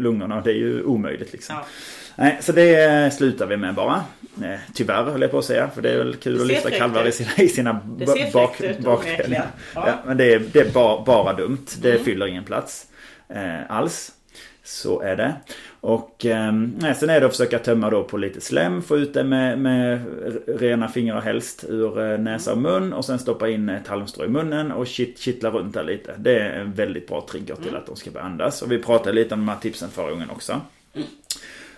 [0.00, 0.40] lungorna.
[0.40, 1.56] Det är ju omöjligt liksom.
[1.58, 1.66] Ja.
[2.16, 4.00] Nej, så det slutar vi med bara.
[4.74, 5.70] Tyvärr höll jag på att säga.
[5.74, 7.80] För det är väl kul att lyfta kalvar i sina, i sina
[8.32, 9.32] bak, onekligen.
[9.74, 9.86] Ja.
[9.86, 9.94] Ja.
[10.06, 11.66] men det är, det är bara, bara dumt.
[11.82, 12.04] Det Mm.
[12.04, 12.86] fyller ingen plats
[13.28, 14.12] eh, alls.
[14.66, 15.34] Så är det.
[15.80, 16.52] Och eh,
[16.96, 18.82] sen är det att försöka tömma då på lite slem.
[18.82, 20.00] Få ut det med, med
[20.46, 22.92] rena fingrar helst ur eh, näsa och mun.
[22.92, 26.14] Och sen stoppa in ett halmstrå i munnen och kitt, kittla runt där lite.
[26.18, 28.62] Det är en väldigt bra trigger till att de ska börja andas.
[28.62, 30.60] Och vi pratade lite om de här tipsen förra gången också.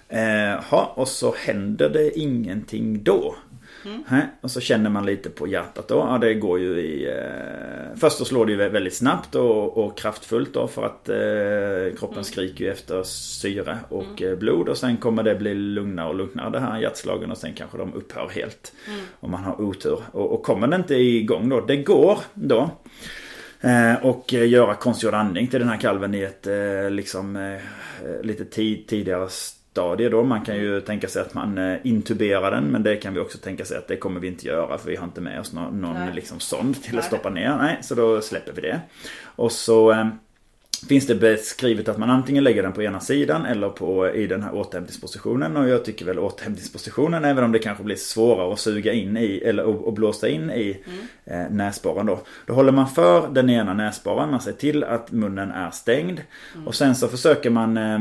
[0.08, 3.34] Eh, ha, och så händer det ingenting då.
[4.06, 4.26] Hä?
[4.40, 5.94] Och så känner man lite på hjärtat då.
[5.94, 7.08] Ja, det går ju i...
[7.10, 11.98] Eh, först så slår det ju väldigt snabbt och, och kraftfullt då för att eh,
[11.98, 14.68] kroppen skriker ju efter syre och eh, blod.
[14.68, 17.94] Och sen kommer det bli lugnare och lugnare det här hjärtslagen och sen kanske de
[17.94, 18.72] upphör helt.
[19.20, 20.00] Om man har otur.
[20.12, 22.70] Och, och kommer det inte igång då, det går då.
[23.60, 26.46] Eh, och eh, göra konstgjord andning till den här kalven i ett
[26.90, 27.58] liksom
[28.22, 29.28] lite ti- tidigare
[29.76, 30.24] stadie då.
[30.24, 33.38] Man kan ju tänka sig att man eh, intuberar den men det kan vi också
[33.38, 35.80] tänka sig att det kommer vi inte göra för vi har inte med oss någon,
[35.80, 37.56] någon liksom sond till att stoppa ner.
[37.56, 38.80] Nej, så då släpper vi det.
[39.22, 40.06] Och så eh,
[40.88, 44.42] finns det beskrivet att man antingen lägger den på ena sidan eller på, i den
[44.42, 45.56] här återhämtningspositionen.
[45.56, 49.42] Och jag tycker väl återhämtningspositionen, även om det kanske blir svårare att suga in i
[49.44, 50.84] eller och blåsa in i
[51.24, 52.20] eh, näsborren då.
[52.46, 56.20] Då håller man för den ena näsborren, man ser till att munnen är stängd.
[56.66, 58.00] Och sen så försöker man eh,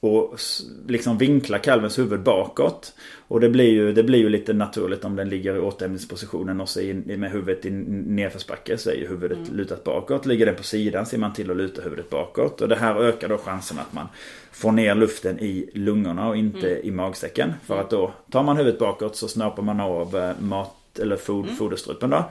[0.00, 0.38] och
[0.86, 2.94] liksom vinkla kalvens huvud bakåt.
[3.28, 6.68] Och det blir ju, det blir ju lite naturligt om den ligger i återhämtningspositionen och
[6.68, 10.26] så in, med huvudet i nedförsbacke så är ju huvudet lutat bakåt.
[10.26, 12.60] Ligger den på sidan ser man till att luta huvudet bakåt.
[12.60, 14.06] Och det här ökar då chansen att man
[14.52, 17.52] får ner luften i lungorna och inte i magsäcken.
[17.64, 21.50] För att då tar man huvudet bakåt så snörper man av eh, mat eller fod,
[21.58, 22.24] foderstrupen då.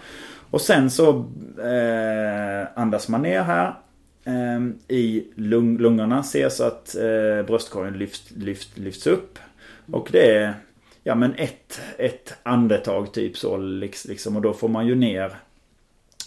[0.49, 1.10] Och sen så
[1.63, 3.73] eh, andas man ner här
[4.88, 6.24] i lung, lungorna.
[6.24, 9.40] Ser så att eh, bröstkorgen lyft, lyft, lyfts upp.
[9.92, 10.54] Och det är
[11.04, 14.36] ja, men ett, ett andetag typ så liks- liksom.
[14.36, 15.36] Och då får man ju ner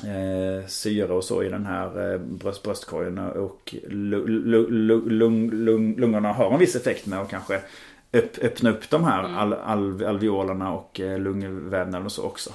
[0.05, 3.19] eh, syre och så i den här eh, bröst, bröstkorgen.
[3.19, 7.61] Och lu, lu, lu, lung, lung, lungorna har en viss effekt med att kanske
[8.13, 12.51] öpp, öppna upp de här al, al, alveolerna och eh, lungvävnaden och så också.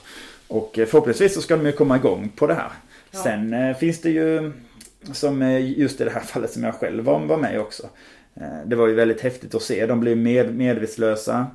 [0.48, 2.72] Och eh, förhoppningsvis så ska de ju komma igång på det här.
[3.12, 3.20] Ja.
[3.20, 4.52] Sen eh, finns det ju
[5.14, 7.90] som eh, just i det här fallet som jag själv var, var med också.
[8.34, 9.86] Eh, Det var ju väldigt häftigt att se.
[9.86, 11.48] De blev med, medvetslösa.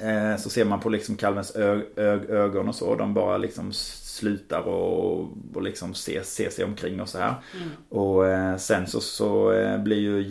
[0.00, 2.94] Eh, så ser man på liksom kalvens ö, ö, ögon och så.
[2.94, 7.34] De bara liksom slutar och, och liksom se, se sig omkring och så här.
[7.56, 7.68] Mm.
[7.88, 8.24] Och
[8.60, 10.22] sen så, så blir ju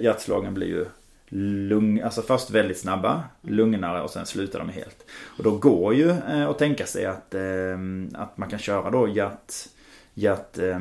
[0.00, 0.84] hjärtslagen blir ju
[1.28, 5.04] lugn, alltså först väldigt snabba, lugnare och sen slutar de helt.
[5.24, 6.10] Och då går ju
[6.48, 7.34] att tänka sig att,
[8.14, 9.52] att man kan köra då hjärt,
[10.14, 10.78] hjärt eh,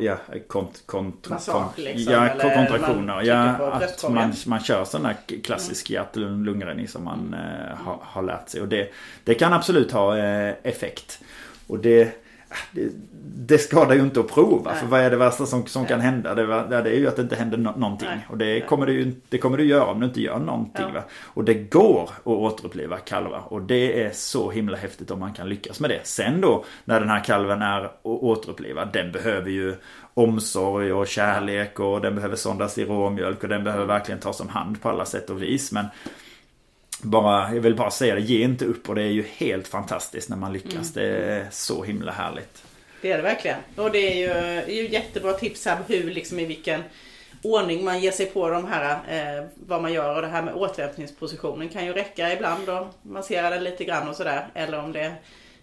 [0.00, 0.16] ja,
[0.48, 3.22] kont, kont, Massage, liksom, ja, kontraktioner.
[3.22, 6.02] Ja, att man, man kör sån här klassisk mm.
[6.02, 8.60] hjärt-lungräddning som man eh, har, har lärt sig.
[8.60, 8.88] Och det,
[9.24, 11.20] det kan absolut ha eh, effekt.
[11.66, 12.23] Och det,
[12.72, 12.90] det,
[13.36, 14.70] det skadar ju inte att prova.
[14.70, 14.80] Nej.
[14.80, 16.34] För vad är det värsta som, som kan hända?
[16.34, 18.08] Det, det, är ju att det inte händer no någonting.
[18.08, 18.26] Nej.
[18.30, 20.86] Och det kommer, ju, det kommer du göra om du inte gör någonting.
[20.94, 21.04] Ja.
[21.22, 23.42] Och det går att återuppliva kalvar.
[23.52, 26.00] Och det är så himla häftigt om man kan lyckas med det.
[26.02, 28.88] Sen då när den här kalven är återupplivad.
[28.92, 29.74] Den behöver ju
[30.14, 31.80] omsorg och kärlek.
[31.80, 33.42] Och den behöver sondas i råmjölk.
[33.42, 35.72] Och den behöver verkligen tas om hand på alla sätt och vis.
[35.72, 35.86] Men
[37.02, 40.28] bara, jag vill bara säga det, ge inte upp och det är ju helt fantastiskt
[40.28, 40.96] när man lyckas.
[40.96, 41.10] Mm.
[41.10, 42.64] Det är så himla härligt.
[43.02, 43.58] Det är det verkligen.
[43.76, 44.28] Och det är ju,
[44.66, 46.82] det är ju jättebra tips här hur, liksom i vilken
[47.42, 50.54] ordning man ger sig på de här, eh, vad man gör och det här med
[50.54, 54.46] återhämtningspositionen kan ju räcka ibland och massera den lite grann och sådär.
[54.54, 55.12] Eller om det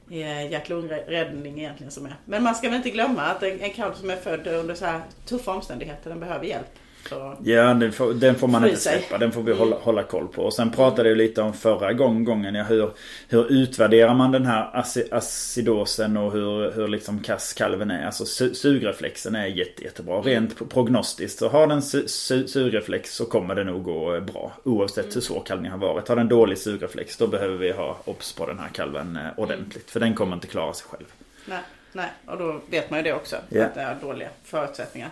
[0.10, 2.15] är hjärt-lungräddning egentligen som är.
[2.26, 4.86] Men man ska väl inte glömma att en, en kalv som är född under så
[4.86, 6.80] här tuffa omständigheter, den behöver hjälp.
[7.10, 9.18] Så ja, den får, den får man inte släppa.
[9.18, 9.84] Den får vi hålla, mm.
[9.84, 10.44] hålla koll på.
[10.44, 12.92] Och sen pratade jag lite om förra gången, ja, hur,
[13.30, 18.06] hur utvärderar man den här acidosen och hur, hur liksom kass kalven är.
[18.06, 20.14] Alltså su sugreflexen är jätte, jättebra.
[20.14, 20.26] Mm.
[20.26, 24.52] Rent prognostiskt så har den su su sugreflex så kommer det nog gå bra.
[24.64, 25.22] Oavsett hur mm.
[25.22, 26.08] svår kalvningen har varit.
[26.08, 29.92] Har den dålig sugreflex då behöver vi ha obs på den här kalven eh, ordentligt.
[29.92, 31.06] För den kommer inte klara sig själv.
[31.46, 31.62] Nej,
[31.92, 32.10] nej.
[32.26, 33.36] och då vet man ju det också.
[33.50, 33.68] Yeah.
[33.68, 35.10] Att det är dåliga förutsättningar.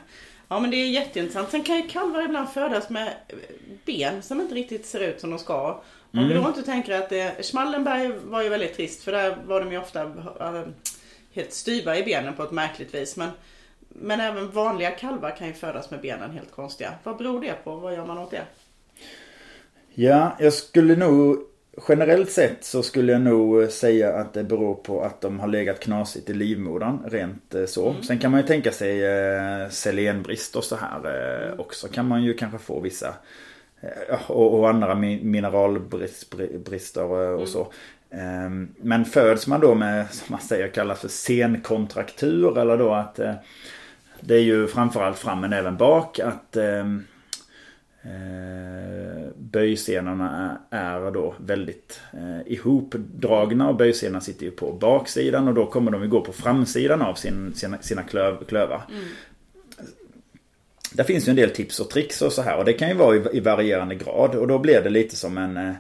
[0.52, 1.50] Ja men det är jätteintressant.
[1.50, 3.14] Sen kan ju kalvar ibland födas med
[3.86, 5.82] ben som inte riktigt ser ut som de ska.
[6.12, 6.30] Om mm.
[6.30, 9.72] du då inte tänker att det, Schmallenberg var ju väldigt trist för där var de
[9.72, 10.02] ju ofta
[10.40, 10.64] äh,
[11.34, 13.18] helt styva i benen på ett märkligt vis.
[13.18, 13.30] Men,
[13.90, 16.94] men även vanliga kalvar kan ju födas med benen helt konstiga.
[17.04, 17.76] Vad beror det på?
[17.76, 18.44] Vad gör man åt det?
[19.94, 21.49] Ja, jag skulle nog
[21.88, 25.80] Generellt sett så skulle jag nog säga att det beror på att de har legat
[25.80, 27.00] knasigt i livmodern.
[27.06, 27.90] Rent eh, så.
[27.90, 28.04] Mm.
[28.04, 31.02] Sen kan man ju tänka sig eh, selenbrist och så här
[31.50, 31.88] eh, också.
[31.88, 33.14] Kan man ju kanske få vissa.
[33.82, 37.48] Eh, och, och, andra mineralbrister och, mm.
[37.48, 37.62] så.
[38.10, 42.58] Eh, men föds man då med, som man säger, kallas för senkontraktur.
[42.58, 43.34] Eller då att eh,
[44.22, 46.20] det är ju framförallt fram men även bak.
[46.20, 47.04] att ehm,
[48.02, 55.66] Eh, böjsenorna är då väldigt eh, ihopdragna och böjsenorna sitter ju på baksidan och då
[55.66, 58.82] kommer de ju gå på framsidan av sin, sina, sina klöv, klövar.
[58.90, 59.04] Mm.
[60.94, 62.96] Där finns ju en del tips och tricks och så här och det kan ju
[62.96, 65.74] vara i, i varierande grad och då blir det lite som en eh,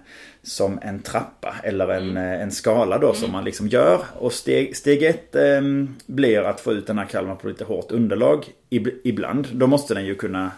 [0.43, 2.17] som en trappa eller en, mm.
[2.17, 3.19] Eh, en skala då mm.
[3.19, 4.01] som man liksom gör.
[4.19, 5.61] Och steg, steg ett eh,
[6.05, 8.45] blir att få ut den här kalven på lite hårt underlag
[9.03, 9.47] ibland.
[9.51, 10.51] Då måste den ju kunna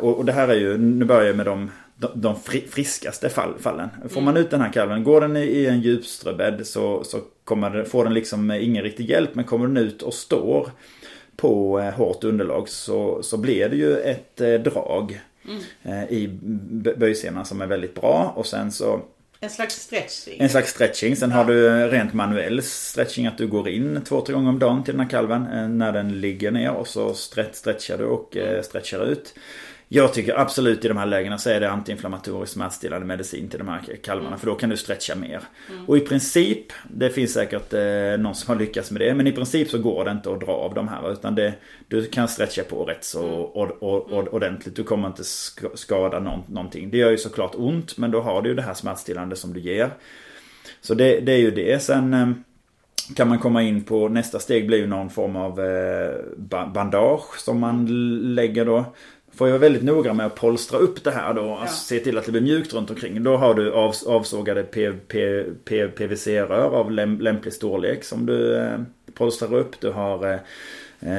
[0.00, 1.70] och, och det här är ju, nu börjar jag med de,
[2.14, 2.36] de,
[2.70, 3.88] friskaste fall, fallen.
[4.08, 4.42] Får man mm.
[4.42, 7.20] ut den här kalven, går den i en djupströbädd så, så
[7.72, 9.34] det, får den liksom ingen riktig hjälp.
[9.34, 10.70] Men kommer den ut och står
[11.36, 15.20] på eh, hårt underlag så, så blir det ju ett eh, drag
[15.84, 16.08] mm.
[16.08, 16.28] i
[16.96, 18.32] böjsenan som är väldigt bra.
[18.36, 19.00] Och sen så
[19.42, 20.40] en slags stretching.
[20.40, 21.16] En slags stretching.
[21.16, 21.36] Sen ja.
[21.36, 24.94] har du rent manuell stretching att du går in två, tre gånger om dagen till
[24.94, 25.78] den här kalven.
[25.78, 28.62] När den ligger ner och så stretchar du och mm.
[28.62, 29.34] stretchar ut.
[29.92, 33.68] Jag tycker absolut i de här lägena så är det antiinflammatorisk smärtstillande medicin till de
[33.68, 34.28] här kalvarna.
[34.28, 34.38] Mm.
[34.38, 35.40] För då kan du stretcha mer.
[35.70, 35.84] Mm.
[35.88, 39.14] Och i princip, det finns säkert eh, någon som har lyckats med det.
[39.14, 41.12] Men i princip så går det inte att dra av de här.
[41.12, 41.54] Utan det,
[41.88, 43.40] du kan stretcha på rätt så mm.
[43.40, 44.76] och, och, och, ordentligt.
[44.76, 45.24] Du kommer inte
[45.74, 46.90] skada någon, någonting.
[46.90, 47.98] Det gör ju såklart ont.
[47.98, 49.90] Men då har du ju det här smärtstillande som du ger.
[50.80, 51.82] Så det, det är ju det.
[51.82, 52.28] Sen eh,
[53.16, 57.60] kan man komma in på nästa steg blir ju någon form av eh, bandage som
[57.60, 57.86] man
[58.34, 58.84] lägger då
[59.34, 61.42] får jag vara väldigt noga med att polstra upp det här då.
[61.42, 61.58] Ja.
[61.60, 63.22] Alltså se till att det blir mjukt runt omkring.
[63.22, 64.62] Då har du av, avsågade
[65.94, 68.78] PVC-rör av läm, lämplig storlek som du eh,
[69.14, 69.80] polstrar upp.
[69.80, 70.40] Du har eh, eh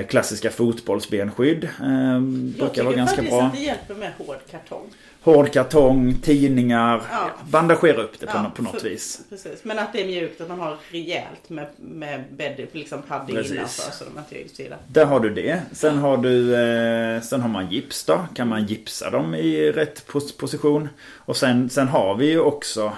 [0.07, 1.63] klassiska fotbollsbenskydd.
[1.63, 2.19] Eh,
[2.59, 3.31] brukar vara ganska bra.
[3.31, 4.89] Jag tycker det hjälper med hård kartong
[5.23, 7.01] hård kartong, tidningar.
[7.11, 7.29] Ja.
[7.49, 9.21] Bandagera upp det på, ja, på något för, vis.
[9.29, 9.63] Precis.
[9.63, 13.51] Men att det är mjukt, att man har rejält med, med bädd, liksom padding precis.
[13.51, 15.61] innanför så de inte är Där har du det.
[15.71, 18.25] Sen har du eh, Sen har man gips då.
[18.35, 20.89] Kan man gipsa dem i rätt pos position.
[21.15, 22.91] Och sen, sen har vi ju också eh,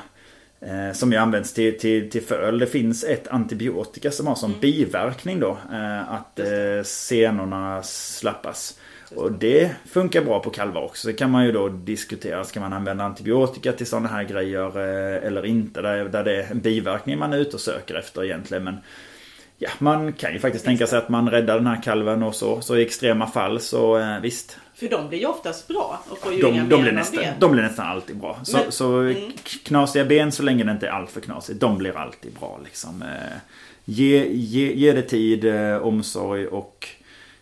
[0.93, 2.59] som ju används till, till, till föl.
[2.59, 4.61] Det finns ett antibiotika som har som mm.
[4.61, 5.57] biverkning då.
[5.71, 8.79] Eh, att eh, senorna slappas.
[9.15, 11.07] Och det funkar bra på kalvar också.
[11.07, 12.43] Det kan man ju då diskutera.
[12.43, 15.81] Ska man använda antibiotika till sådana här grejer eh, eller inte?
[15.81, 18.63] Där, där det är en biverkning man är ute och söker efter egentligen.
[18.63, 18.77] Men
[19.57, 22.61] ja, man kan ju faktiskt tänka sig att man räddar den här kalven och så.
[22.61, 24.57] Så i extrema fall så eh, visst.
[24.83, 27.51] För de blir ju oftast bra och får ju De, inga de, blir nästan, de
[27.51, 28.39] blir nästan alltid bra.
[28.43, 29.31] Så, Men- så mm.
[29.63, 31.59] knasiga ben så länge det inte är allt för knasigt.
[31.59, 33.01] De blir alltid bra liksom.
[33.01, 33.37] Eh,
[33.85, 36.87] Ge, ge, ge det tid, eh, omsorg och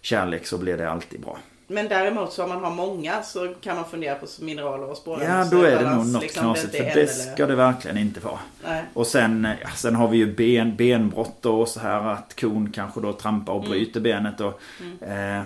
[0.01, 1.37] kärlek så blir det alltid bra.
[1.67, 5.23] Men däremot så om man har många så kan man fundera på mineraler och spåra.
[5.23, 6.75] Ja, då är det nog något knasigt.
[6.75, 8.39] För det ska det verkligen inte vara.
[8.63, 8.83] Nej.
[8.93, 13.01] Och sen, ja, sen har vi ju ben, benbrott och så här att kon kanske
[13.01, 14.41] då trampar och bryter benet.
[14.41, 14.61] Och,
[15.07, 15.41] eh,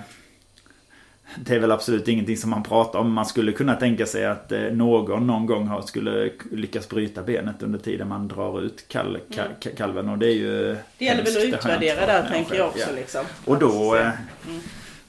[1.38, 3.14] det är väl absolut ingenting som man pratar om.
[3.14, 7.64] Man skulle kunna tänka sig att eh, någon någon gång har, skulle lyckas bryta benet
[7.64, 10.10] under tiden man drar ut kal, kal, kalven.
[10.10, 12.96] Och det är ju Det gäller väl att utvärdera där tänker jag också Ja.
[12.96, 13.26] liksom.
[13.46, 14.10] Och då, eh,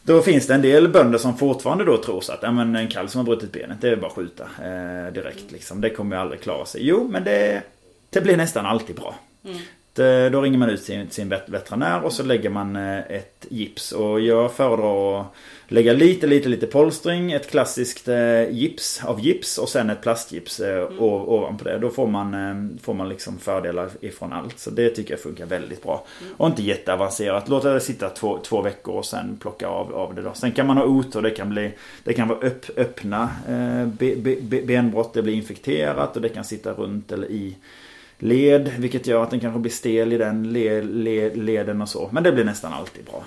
[0.03, 2.89] då finns det en del bönder som fortfarande då tror så att ja, men en
[2.89, 5.53] kalv som har brutit benet, det är bara att skjuta eh, direkt.
[5.53, 5.81] Liksom.
[5.81, 6.81] Det kommer ju aldrig klara sig.
[6.87, 7.63] Jo, men det,
[8.11, 9.15] det blir nästan alltid bra.
[9.43, 9.51] Det,
[10.33, 13.93] då ringer man ut sin, sin vet- veterinär och så lägger man eh, ett gips.
[13.93, 15.27] Och jag föredrar att
[15.69, 20.61] lägga lite, lite, lite polstring, ett klassiskt eh, gips av gips och sen ett plastgips
[20.61, 21.79] eh, ov- ovanpå det.
[21.79, 24.59] Då får man, eh, får man liksom fördelar ifrån allt.
[24.59, 26.05] Så det tycker jag funkar väldigt bra.
[26.37, 27.49] Och inte jätteavancerat.
[27.49, 30.35] Låta det sitta två, två veckor och sen plocka av, av det då.
[30.35, 31.23] Sen kan man ha otur.
[31.23, 31.71] Det kan, bli,
[32.05, 35.15] det kan vara öpp, öppna eh, be, be, benbrott.
[35.15, 37.57] Det blir infekterat och det kan sitta runt eller i
[38.19, 38.69] led.
[38.79, 42.09] Vilket gör att den kanske blir stel i den le, le, leden och så.
[42.13, 43.25] Men det blir nästan alltid bra.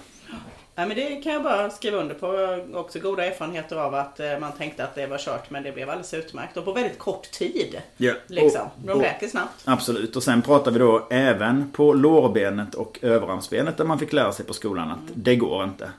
[0.75, 2.59] Ja, men det kan jag bara skriva under på.
[2.79, 5.89] Också goda erfarenheter av att eh, man tänkte att det var kört men det blev
[5.89, 6.57] alldeles utmärkt.
[6.57, 7.81] Och på väldigt kort tid.
[7.97, 8.13] Ja.
[8.27, 8.61] Liksom.
[8.61, 9.61] Och- De och- läker snabbt.
[9.65, 10.15] Absolut.
[10.15, 14.45] Och sen pratar vi då även på lårbenet och överarmsbenet där man fick lära sig
[14.45, 15.91] på skolan att det går inte.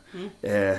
[0.42, 0.76] Eh,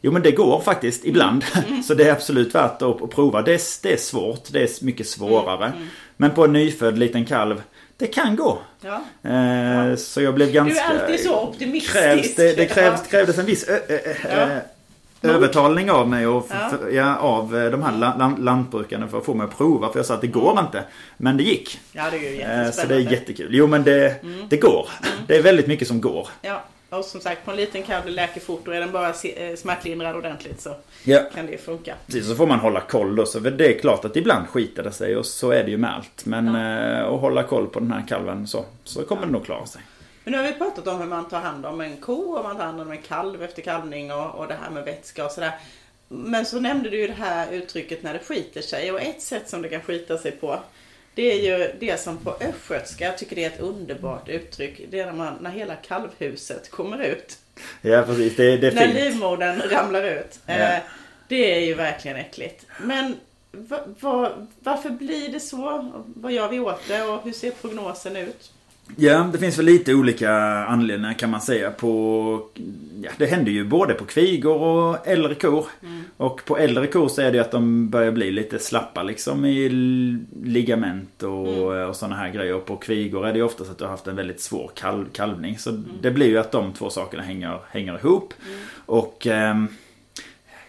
[0.00, 1.44] jo men det går faktiskt ibland.
[1.84, 3.42] Så det är absolut värt att, att prova.
[3.42, 4.42] Det är, det är svårt.
[4.52, 5.72] Det är mycket svårare.
[6.16, 7.62] Men på en nyfödd liten kalv,
[7.96, 8.58] det kan gå.
[8.80, 9.30] Ja.
[9.30, 10.80] Eh, Så jag blev Du ganska...
[10.84, 11.92] är alltid så optimistisk.
[11.94, 13.10] Krävs det, det krävs, Ja.
[13.10, 13.98] krävdes en viss ö, ö,
[14.30, 14.60] ö,
[15.20, 15.28] Ja.
[15.30, 16.70] övertalning av mig och f- Ja.
[16.72, 19.92] f- ja, av eh, de här la- lan- lantbrukarna för att få mig att prova.
[19.92, 20.82] För jag sa att det går inte.
[21.16, 21.80] Men det gick.
[21.92, 22.70] Ja, det är ju Eh.
[22.70, 23.48] Så det är jättekul.
[23.50, 24.14] Jo men det,
[24.48, 24.88] det går.
[25.26, 26.28] Det är väldigt mycket som går.
[26.42, 29.08] Ja, och som sagt på en liten kalv det läker fort och är den bara
[29.08, 31.20] eh, smärtlindrad ordentligt så Ja.
[31.34, 31.94] kan det funka.
[32.06, 33.26] Precis, så får man hålla koll då.
[33.26, 35.94] Så det är klart att ibland skiter det sig och så är det ju med
[35.94, 36.24] allt.
[36.26, 39.66] Men eh, att hålla koll på den här kalven så, så kommer det nog klara
[39.66, 39.82] sig.
[40.24, 42.56] Men nu har vi pratat om hur man tar hand om en ko och man
[42.56, 45.52] tar hand om en kalv efter kalvning och, och det här med vätska och sådär.
[46.08, 49.48] Men så nämnde du ju det här uttrycket när det skiter sig och ett sätt
[49.48, 50.58] som det kan skita sig på
[51.18, 55.00] det är ju det som på östgötska, jag tycker det är ett underbart uttryck, det
[55.00, 57.38] är när, man, när hela kalvhuset kommer ut.
[57.80, 58.94] Ja precis, det, det är När fint.
[58.94, 60.38] livmodern ramlar ut.
[60.46, 60.54] Ja.
[60.54, 60.80] Eh,
[61.28, 62.66] det är ju verkligen äckligt.
[62.82, 63.16] Men
[63.52, 65.92] va, va, varför blir det så?
[66.06, 68.52] Vad gör vi åt det och hur ser prognosen ut?
[68.96, 70.32] Ja, det finns väl lite olika
[70.64, 72.42] anledningar kan man säga på...
[73.02, 75.66] Ja, det händer ju både på kvigor och äldre kor.
[76.16, 79.44] Och på äldre kor så är det ju att de börjar bli lite slappa liksom
[79.44, 79.68] i
[80.44, 82.54] ligament och, och sådana här grejer.
[82.54, 85.06] Och på kvigor är det ju oftast att du har haft en väldigt svår kalv,
[85.12, 85.58] kalvning.
[85.58, 88.34] Så det blir ju att de två sakerna hänger, hänger ihop.
[88.86, 89.26] Och...
[89.26, 89.68] ehm,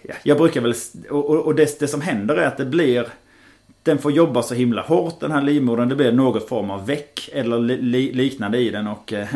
[0.01, 0.73] ja, jag brukar väl...
[1.09, 3.07] Och, och, och det, det som händer är att det blir...
[3.83, 5.89] Den får jobba så himla hårt den här livmodern.
[5.89, 8.87] Det blir någon form av väck eller li, li, liknande i den.
[8.87, 9.27] Och eh,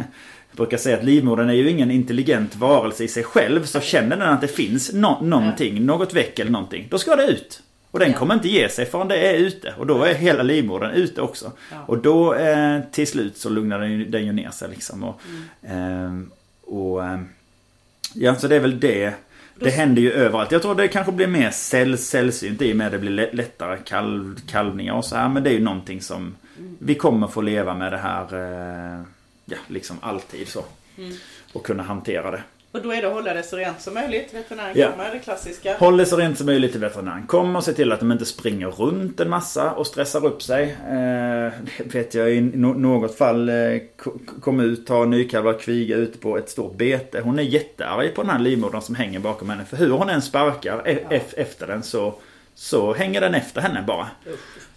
[0.49, 3.63] jag brukar säga att livmodern är ju ingen intelligent varelse i sig själv.
[3.65, 6.87] Så känner den att det finns no, någonting, något väck eller någonting.
[6.89, 7.61] Då ska det ut.
[7.91, 8.17] Och den Ja.
[8.17, 9.73] kommer inte ge sig förrän det är ute.
[9.77, 11.51] Och då är hela livmodern ute också.
[11.71, 11.77] Ja.
[11.87, 15.03] Och då eh, till slut så lugnar den, ju- den ju ner sig liksom.
[15.03, 15.21] Och,
[15.67, 16.31] ehm,
[16.63, 17.25] och ehm,
[18.15, 19.13] Ja, så det är väl det.
[19.63, 20.51] Det händer ju överallt.
[20.51, 23.29] Jag tror det kanske blir mer säll, sällsynt i och med att det blir lä-
[23.33, 25.29] lättare kalv, kalvningar och så här.
[25.29, 26.35] Men det är ju någonting som
[26.79, 29.01] vi kommer få leva med det här, eh,
[29.45, 30.65] ja, liksom alltid så.
[31.53, 32.43] Och kunna hantera det.
[32.73, 34.33] Och då är det att hålla det så rent som möjligt.
[34.33, 34.91] Veterinären Ja.
[34.91, 35.75] kommer, det klassiska.
[35.77, 37.27] Håll det så rent som möjligt till veterinären.
[37.27, 40.63] Kom och se till att de inte springer runt en massa och stressar upp sig.
[40.63, 43.55] Eh, det vet jag i no- något fall eh,
[43.97, 47.19] ko- kom ut, har nykalvad kviga ute på ett stort bete.
[47.19, 49.65] Hon är jättearg på den här livmodern som hänger bakom henne.
[49.65, 52.13] För hur hon än sparkar e- ef- efter den så,
[52.55, 54.07] så hänger den efter henne bara.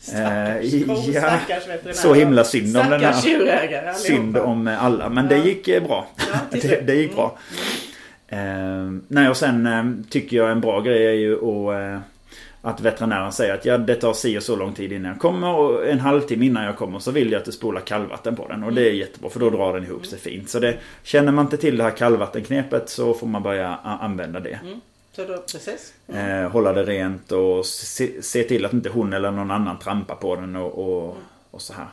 [0.00, 1.92] Stackars Eh, ko, ja, stackars veterinär.
[1.92, 3.92] så himla synd om den här-.
[3.94, 5.44] Synd om alla, men det Ja.
[5.44, 6.06] gick eh, bra.
[6.32, 7.38] Ja, det, det gick bra.
[8.28, 12.00] Eh, nej, och sen eh, tycker jag en bra grej är ju att, eh,
[12.62, 15.54] att veterinären säger att ja, det tar si och så lång tid innan jag kommer
[15.54, 18.64] och en halvtimme innan jag kommer så vill jag att du spolar kallvatten på den.
[18.64, 20.50] Och det är jättebra för då drar den ihop sig fint.
[20.50, 24.58] Så det, känner man inte till det här kallvattenknepet så får man börja använda det.
[25.16, 25.94] Så då, precis.
[26.08, 30.14] Eh, hålla det rent och se, se, till att inte hon eller någon annan trampar
[30.14, 31.16] på den och, och,
[31.50, 31.86] och så här.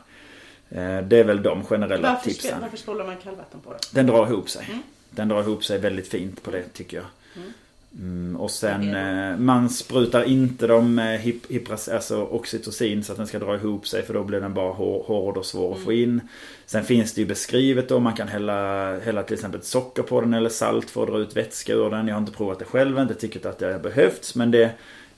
[0.68, 2.60] Eh, det är väl de generella varför, tipsen.
[2.60, 3.78] Varför spolar man kallvatten på det?
[3.90, 4.66] Den drar ihop sig.
[5.10, 5.16] Mm.
[5.16, 7.06] Den drar ihop sig väldigt fint på det tycker jag.
[7.36, 7.52] Mm.
[7.98, 13.18] Mm, och sen eh, man sprutar inte dem med hip, hipras, alltså oxytocin så att
[13.18, 15.78] den ska dra ihop sig för då blir den bara hård och svår mm.
[15.78, 16.20] att få in.
[16.66, 20.34] Sen finns det ju beskrivet då man kan hälla, hälla till exempel socker på den
[20.34, 22.08] eller salt för att dra ut vätska ur den.
[22.08, 24.70] Jag har inte provat det själv, inte tyckt att det har behövts men det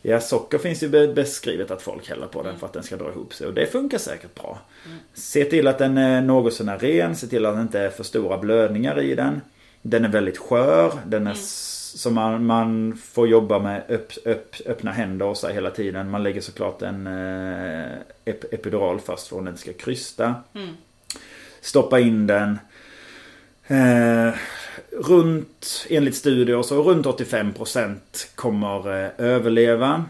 [0.03, 2.61] Ja, socker finns ju beskrivet att folk häller på den mm.
[2.61, 4.59] för att den ska dra ihop sig och det funkar säkert bra.
[4.87, 4.99] Mm.
[5.15, 8.05] Se till att den är något sånär ren, se till att det inte är för
[8.05, 9.41] stora blödningar i den.
[9.89, 11.37] Den är väldigt skör, den är mm
[11.97, 16.11] så man, man får jobba med öpp, öpp, öppna händer och så hela tiden.
[16.11, 17.93] Man lägger såklart en eh,
[18.25, 20.35] ep, epidural först för att den ska krysta.
[20.55, 20.77] Mm.
[21.61, 22.59] Stoppa in den.
[23.67, 24.35] Eh,
[24.91, 27.97] runt, enligt studier, så runt 85%
[28.35, 30.05] kommer eh, överleva.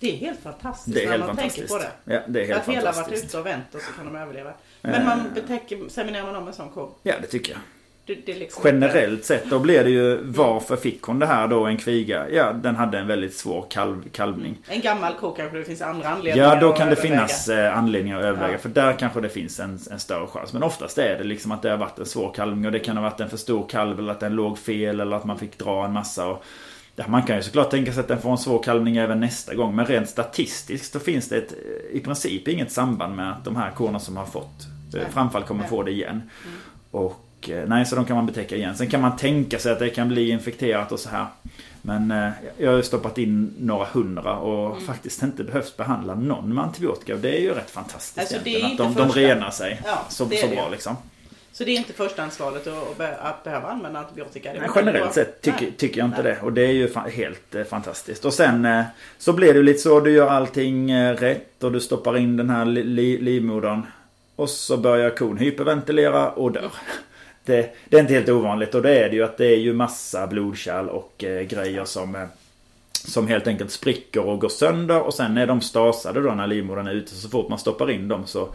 [0.00, 1.90] Det är helt fantastiskt det är helt när man tänker på det.
[2.04, 4.52] Ja, det är helt att hela varit ute och vänt och så kan de överleva.
[4.82, 5.32] Men man eh.
[5.34, 6.94] betäcker, seminerar man om en sån ko?
[7.02, 7.60] Ja, det tycker jag.
[8.26, 11.76] Det, liksom Generellt sett då blir det ju varför fick hon det här då en
[11.76, 12.30] kviga?
[12.30, 14.58] Ja den hade en väldigt svår kalv, kalvning.
[14.68, 18.18] En gammal ko kanske det finns andra anledningar Ja då kan det finnas eh, anledningar
[18.18, 18.52] att överväga.
[18.52, 18.58] Ja.
[18.58, 20.52] För där kanske det finns en, en större chans.
[20.52, 22.96] Men oftast är det liksom att det har varit en svår kalvning och det kan
[22.96, 25.58] ha varit en för stor kalv eller att den låg fel eller att man fick
[25.58, 26.26] dra en massa.
[26.26, 26.44] Och,
[26.96, 29.54] ja, man kan ju såklart tänka sig att den får en svår kalvning även nästa
[29.54, 29.76] gång.
[29.76, 31.54] Men rent statistiskt så finns det ett,
[31.92, 35.64] i princip inget samband med att de här korna som har fått eh, framfall kommer
[35.64, 36.10] få det igen.
[36.44, 36.56] Mm.
[36.90, 38.76] Och Eh, nej, så de kan man betäcka igen.
[38.76, 41.26] Sen kan man tänka sig att det kan bli infekterat och så här.
[41.82, 44.86] Men eh, jag har stoppat in några hundra och mm.
[44.86, 47.16] faktiskt inte behövt behandla någon med antibiotika.
[47.16, 48.90] Det är ju rätt fantastiskt alltså, egentligen.
[48.90, 50.96] Att de, de renar sig ja, så, så bra liksom.
[51.52, 54.52] Så det är inte förstahandsvalet att, att behöva använda antibiotika?
[54.52, 56.32] Nej, generellt sett tycker, tycker jag inte Nej.
[56.32, 56.46] det.
[56.46, 58.24] Och det är ju helt eh, fantastiskt.
[58.24, 58.82] Och sen eh,
[59.18, 60.00] så blir det lite så.
[60.00, 63.82] Du gör allting eh, rätt och du stoppar in den här li, livmodern.
[64.36, 66.60] Och så börjar kon hyperventilera och dör.
[66.60, 66.72] Mm
[67.50, 69.72] det, det, är inte helt ovanligt och det är det ju att det är ju
[69.72, 72.26] massa blodkärl och eh, grejer som eh,
[73.04, 76.86] som helt enkelt spricker och går sönder och sen är de stasade då när livmodern
[76.86, 77.14] är ute.
[77.14, 78.48] Så fort man stoppar in dem så,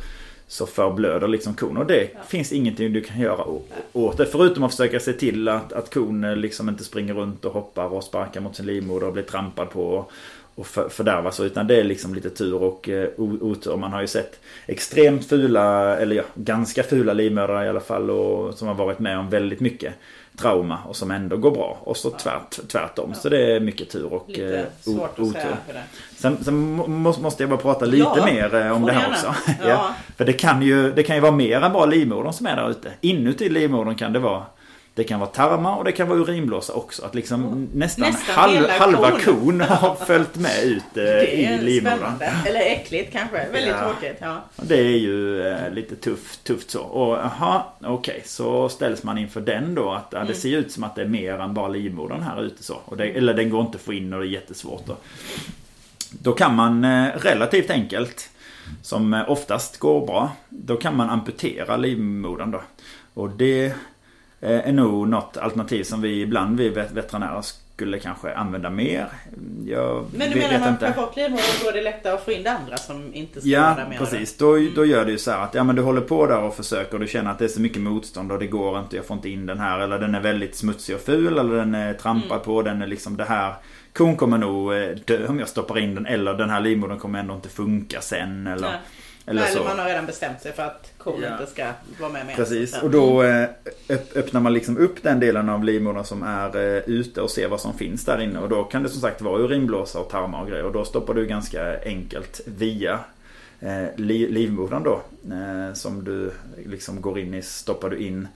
[0.48, 1.78] så förblöder liksom kon.
[1.78, 2.20] Och det ja.
[2.28, 3.46] finns ingenting du kan göra
[3.94, 4.26] åt det.
[4.26, 7.94] Förutom att försöka se till att, att kon eh, liksom inte springer runt och hoppar
[7.94, 10.12] och sparkar mot sin livmoder och blir trampad på och
[10.64, 11.40] för, fördärvas.
[11.40, 13.78] Utan det är liksom lite tur och eh, otur.
[13.78, 18.10] Man har ju sett extremt fula, eller ja, ganska fula livmödrar i alla fall.
[18.10, 19.94] Och, som har varit med om väldigt mycket
[20.38, 21.78] trauma och som ändå går bra.
[21.84, 23.10] Och så tvärt, tvärtom.
[23.14, 23.20] Ja.
[23.20, 25.38] Så det är mycket tur och lite eh, svårt otur.
[25.38, 25.84] Att säga för det.
[26.16, 26.56] Sen, sen
[27.22, 29.36] måste jag bara prata lite ja, mer eh, om det här också.
[29.62, 29.70] Ja.
[29.70, 29.96] ja.
[30.18, 32.70] För det kan, ju, det kan ju vara mer än bara livmodern som är där
[32.70, 32.92] ute.
[33.02, 34.44] Inuti livmodern kan det vara
[34.96, 37.06] det kan vara tarmar och det kan vara urinblåsa också.
[37.06, 37.70] Att liksom mm.
[37.74, 42.14] nästan, nästan halv, halva kon har följt med ut eh, i livmodern.
[42.46, 43.38] Eller äckligt kanske.
[43.38, 43.90] Väldigt ja.
[43.90, 44.18] tråkigt.
[44.20, 44.44] Ja.
[44.56, 46.82] Det är ju eh, lite tufft, tufft så.
[46.82, 47.94] Och aha, okej.
[47.94, 49.92] Okay, så ställs man inför den då.
[49.92, 50.36] Att ja, det mm.
[50.36, 52.82] ser ut som att det är mer än bara livmodern här ute så.
[52.98, 54.86] Det, eller den går inte att få in och det är jättesvårt.
[54.86, 54.96] Då,
[56.12, 58.30] då kan man eh, relativt enkelt
[58.82, 60.32] som eh, oftast går bra.
[60.50, 62.62] Då kan man amputera livmodern då.
[63.14, 63.74] Och det
[64.42, 67.42] är nog något alternativ som vi ibland, vi veterinärer,
[67.76, 69.08] skulle kanske använda mer.
[69.66, 72.44] Jag Men du menar man tar bort livmodern då är det lättare att få in
[72.44, 74.38] det andra som inte ska Ja, precis.
[74.38, 74.74] Då, mm.
[74.76, 76.94] då gör det ju så här att ja men du håller på där och försöker
[76.94, 79.16] och du känner att det är så mycket motstånd och det går inte, jag får
[79.18, 79.80] inte in den här.
[79.80, 82.44] Eller den är väldigt smutsig och ful eller den är trampad mm.
[82.44, 83.54] på, den är liksom det här.
[83.94, 87.20] Kon kommer nog eh, dö om jag stoppar in den eller den här livmodern kommer
[87.20, 88.48] ändå inte funka sen.
[88.48, 88.80] Eller, ja.
[89.28, 89.64] Eller, Nej, så.
[89.64, 91.32] man har redan bestämt sig för att kon ja.
[91.32, 92.36] inte ska vara med mer.
[92.36, 93.50] Precis, och då eh,
[94.16, 97.62] öppnar man liksom upp den delen av livmodern som är eh, ute och ser vad
[97.62, 98.40] som finns där inne.
[98.40, 100.66] Och då kan det som sagt vara urinblåsa och tarmar och grejer.
[100.66, 103.00] Och då stoppar du ganska enkelt via
[103.60, 105.02] eh, livmodern då.
[105.74, 106.32] som du
[106.66, 108.28] liksom går in i, stoppar du in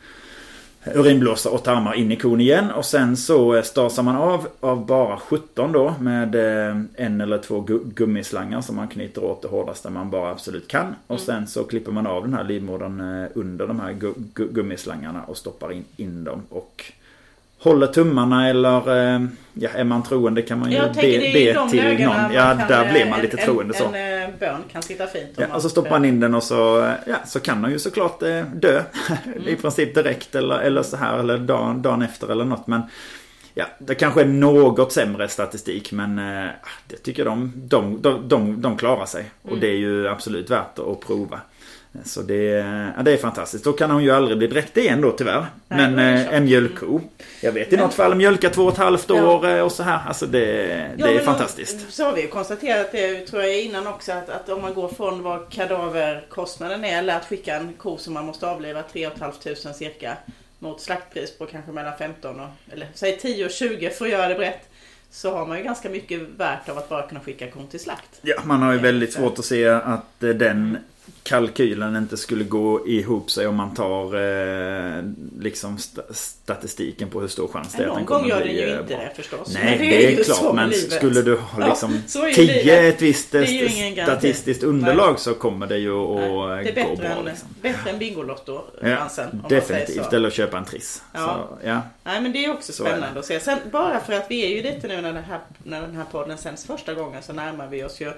[0.85, 2.71] urinblåsa och tarmar in i kon igen.
[2.71, 7.37] Och sen så eh, stasar man av av bara 17 då med eh, en eller
[7.37, 7.65] två
[7.95, 10.95] gummislangar som man knyter åt det hårdaste man bara absolut kan.
[11.07, 11.25] Och mm.
[11.25, 13.95] sen så klipper man av den här livmodern eh, under de här
[14.33, 16.41] gummislangarna och stoppar in, in dem.
[16.49, 16.91] Och
[17.59, 18.81] håller tummarna eller
[19.53, 20.91] ja, är man troende kan man ju be,
[21.33, 22.33] be till någon.
[22.33, 23.83] Ja, där blir man lite en, troende så.
[23.93, 25.29] En bön kan sitta fint.
[25.37, 28.19] Ja, och så stoppar man in den och så, ja, så kan man ju såklart
[28.53, 28.83] dö.
[29.25, 29.47] Mm.
[29.47, 32.67] I princip direkt eller, eller så här eller dagen, dagen efter eller något.
[32.67, 32.81] Men
[33.53, 36.15] ja, det kanske är något sämre statistik men
[36.87, 39.31] det tycker de, de, de, de, de klarar sig.
[39.41, 39.59] Och mm.
[39.59, 41.39] det är ju absolut värt att prova.
[42.05, 42.43] Så det,
[42.97, 43.63] ja, det är fantastiskt.
[43.63, 45.39] Då kan hon ju aldrig bli dräktig igen då tyvärr.
[45.67, 47.01] Nej, Men det är eh, en mjölkko.
[47.41, 49.23] Jag vet i något fall mjölka två och ett halvt Ja.
[49.35, 49.99] år eh, och så här.
[50.07, 51.93] Alltså det, det Ja, är men fantastiskt.
[51.93, 54.87] Så har vi ju konstaterat det tror jag innan också att, att om man går
[54.87, 59.33] från vad kadaverkostnaden är eller att skicka en ko som man måste avliva 3 500
[59.73, 60.17] cirka
[60.59, 64.27] mot slaktpris på kanske mellan 15 och eller säg 10 och 20 för att göra
[64.27, 64.69] det brett.
[65.11, 68.19] Så har man ju ganska mycket värt av att bara kunna skicka kon till slakt.
[68.21, 70.77] Ja, man har ju Ja, väldigt svårt att se att eh, den
[71.23, 75.03] kalkylen inte skulle gå ihop sig om man tar eh,
[75.39, 78.55] liksom sta statistiken på hur stor chans det är att den kommer gör bli den
[78.61, 78.97] ju eh, inte bra.
[79.03, 79.53] det förstås.
[79.53, 80.55] Nej, Men det är, ju så klart.
[80.55, 80.91] Men livet.
[80.93, 82.95] skulle du ha Ja, liksom är 10 livet.
[82.95, 87.07] ett visst Det är statistiskt underlag så kommer det ju att Det är gå bättre
[87.09, 87.17] bra.
[87.19, 87.47] än, Liksom.
[87.61, 89.09] bättre än Bingolotto Ja,
[89.49, 90.13] definitivt.
[90.13, 91.03] Eller att köpa en triss.
[91.13, 91.47] Ja.
[91.61, 91.81] Så, ja.
[92.03, 92.95] Nej men det är också Så är det.
[92.95, 93.39] spännande att se.
[93.39, 96.05] Sen bara för att vi är ju lite nu när, det här, när den här
[96.11, 98.11] podden sänds första gången så närmar vi oss ju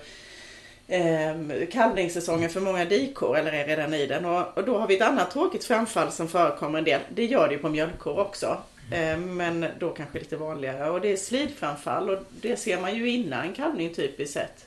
[0.91, 4.25] eh, kalvningssäsongen för många dikor eller är redan i den.
[4.25, 7.01] Och, och då har vi ett annat tråkigt framfall som förekommer en del.
[7.09, 8.57] Det gör det ju på mjölkkor också.
[8.91, 10.89] Eh, men då kanske lite vanligare.
[10.89, 14.65] Och det är slidframfall och det ser man ju innan kalvning typiskt sett.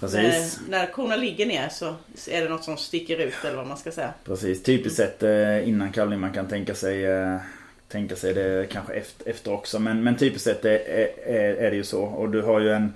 [0.00, 0.60] Precis.
[0.68, 1.94] När, när korna ligger ner så
[2.30, 4.14] är det något som sticker ut eller vad man ska säga.
[4.24, 7.36] Precis, typiskt sett eh, innan kalvning man kan tänka sig eh,
[7.88, 10.78] Tänka sig det kanske efter, efter också men, men typiskt sett är,
[11.26, 12.94] är, är det ju så och du har ju en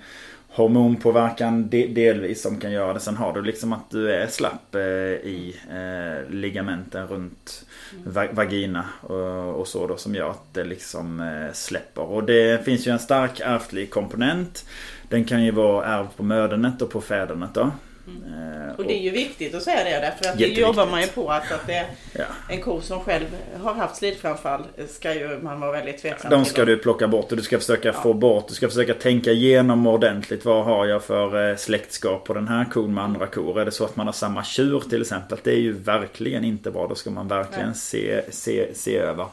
[0.55, 2.99] Hormonpåverkan de, delvis som kan göra det.
[2.99, 7.65] Sen har du liksom att du är slapp eh, i eh, ligamenten runt
[8.05, 12.01] va, vagina och, och så då som gör att det liksom eh, släpper.
[12.01, 14.65] Och det finns ju en stark ärftlig komponent.
[15.09, 17.71] Den kan ju vara ärvd på mödernet och på fädernet då.
[18.07, 18.75] Mm.
[18.77, 21.29] Och det är ju viktigt att säga det därför att det jobbar man ju på
[21.31, 22.23] att, att det ja.
[22.49, 23.25] En ko som själv
[23.63, 26.51] har haft slidframfall ska ju man vara väldigt tveksam De till.
[26.53, 27.93] ska du plocka bort och du ska försöka Ja.
[27.93, 28.47] få bort.
[28.47, 30.45] Du ska försöka tänka igenom ordentligt.
[30.45, 33.59] Vad har jag för eh, släktskap på den här kon med andra kor?
[33.61, 35.37] Är det så att man har samma tjur till exempel?
[35.43, 36.87] Det är ju verkligen inte bra.
[36.87, 37.75] Då ska man verkligen Nej.
[37.75, 39.25] se, se, se över.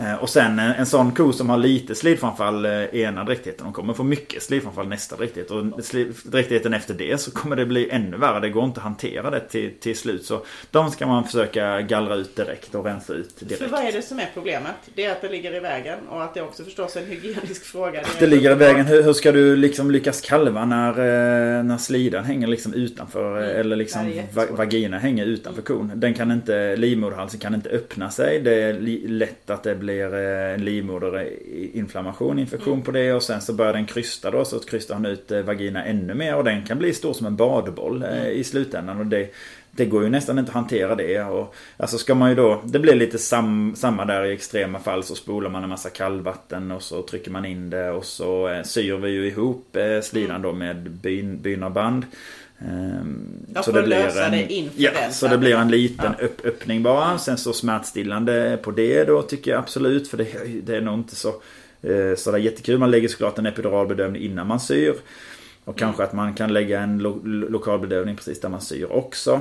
[0.00, 3.64] Eh, Och sen en, en sån ko som har lite slidframfall eh, ena dräktigheten.
[3.64, 5.50] De kommer få mycket slidframfall nästa dräktighet.
[5.50, 5.64] Och
[6.24, 8.40] dräktigheten efter det så kommer det bli ännu värre.
[8.40, 10.24] Det går inte att hantera det till, till slut.
[10.24, 10.40] Så
[10.70, 13.62] de ska man försöka gallra ut direkt och rensa ut direkt.
[13.62, 14.72] För vad är det som är problemet?
[14.94, 17.64] Det är att det ligger i vägen och att det också förstås är en hygienisk
[17.64, 18.02] fråga.
[18.18, 18.86] Det ligger i vägen.
[18.86, 23.48] Hur, hur ska du liksom lyckas kalva när, eh, när slidan hänger liksom utanför eh,
[23.48, 23.60] Mm.
[23.60, 25.92] eller liksom det va, vagina hänger utanför kon.
[25.94, 28.40] Den kan inte, livmoderhalsen kan inte öppna sig.
[28.40, 28.72] Det är
[29.08, 32.84] lätt att det blir eh, en livmoderinflammation, infektion Mm.
[32.84, 35.84] på det och sen så börjar den krysta då så krystar han ut eh, vagina
[35.84, 38.26] ännu mer och den kan bli stor som en badboll eh, Mm.
[38.32, 39.28] i slutändan och det
[39.70, 41.20] det går ju nästan inte att hantera det.
[41.22, 45.04] Och, alltså ska man ju då, det blir lite sam, samma där i extrema fall
[45.04, 48.96] så spolar man en massa kallvatten och så trycker man in det och så syr
[48.96, 52.06] vi ju ihop slidan då med byn, bynarband.
[52.58, 56.14] Ehm, Ja, för att lösa det inför ja, den, så så det blir en liten
[56.18, 56.24] Ja.
[56.24, 57.18] upp, öppning bara.
[57.18, 60.08] Sen så smärtstillande på det då tycker jag absolut.
[60.08, 60.26] För det,
[60.62, 61.28] det är nog inte så
[61.82, 62.78] eh, sådär jättekul.
[62.78, 64.94] Man lägger såklart en epiduralbedövning innan man syr.
[65.64, 69.40] Och kanske att man kan lägga en lo, lo, lokalbedövning precis där man syr också.